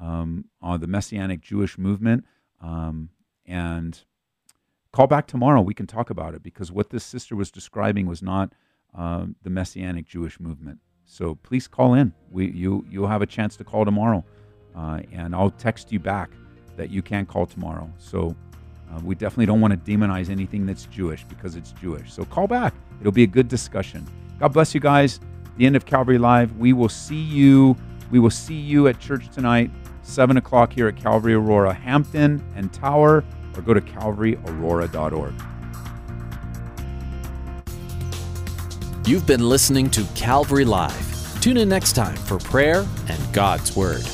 [0.00, 2.24] um, on the Messianic Jewish movement,
[2.60, 3.10] um,
[3.46, 4.04] and
[4.92, 5.60] call back tomorrow.
[5.60, 8.52] We can talk about it because what this sister was describing was not
[8.94, 10.78] um, the Messianic Jewish movement.
[11.04, 12.12] So please call in.
[12.30, 14.24] We you you'll have a chance to call tomorrow,
[14.76, 16.30] uh, and I'll text you back
[16.76, 17.90] that you can call tomorrow.
[17.98, 18.36] So
[18.90, 22.12] uh, we definitely don't want to demonize anything that's Jewish because it's Jewish.
[22.12, 22.74] So call back.
[23.00, 24.06] It'll be a good discussion.
[24.38, 25.20] God bless you guys.
[25.56, 26.56] The end of Calvary Live.
[26.56, 27.76] We will see you.
[28.10, 29.70] We will see you at church tonight,
[30.02, 33.24] seven o'clock here at Calvary Aurora, Hampden and Tower,
[33.54, 35.34] or go to calvaryaurora.org.
[39.06, 41.40] You've been listening to Calvary Live.
[41.40, 44.04] Tune in next time for prayer and God's Word.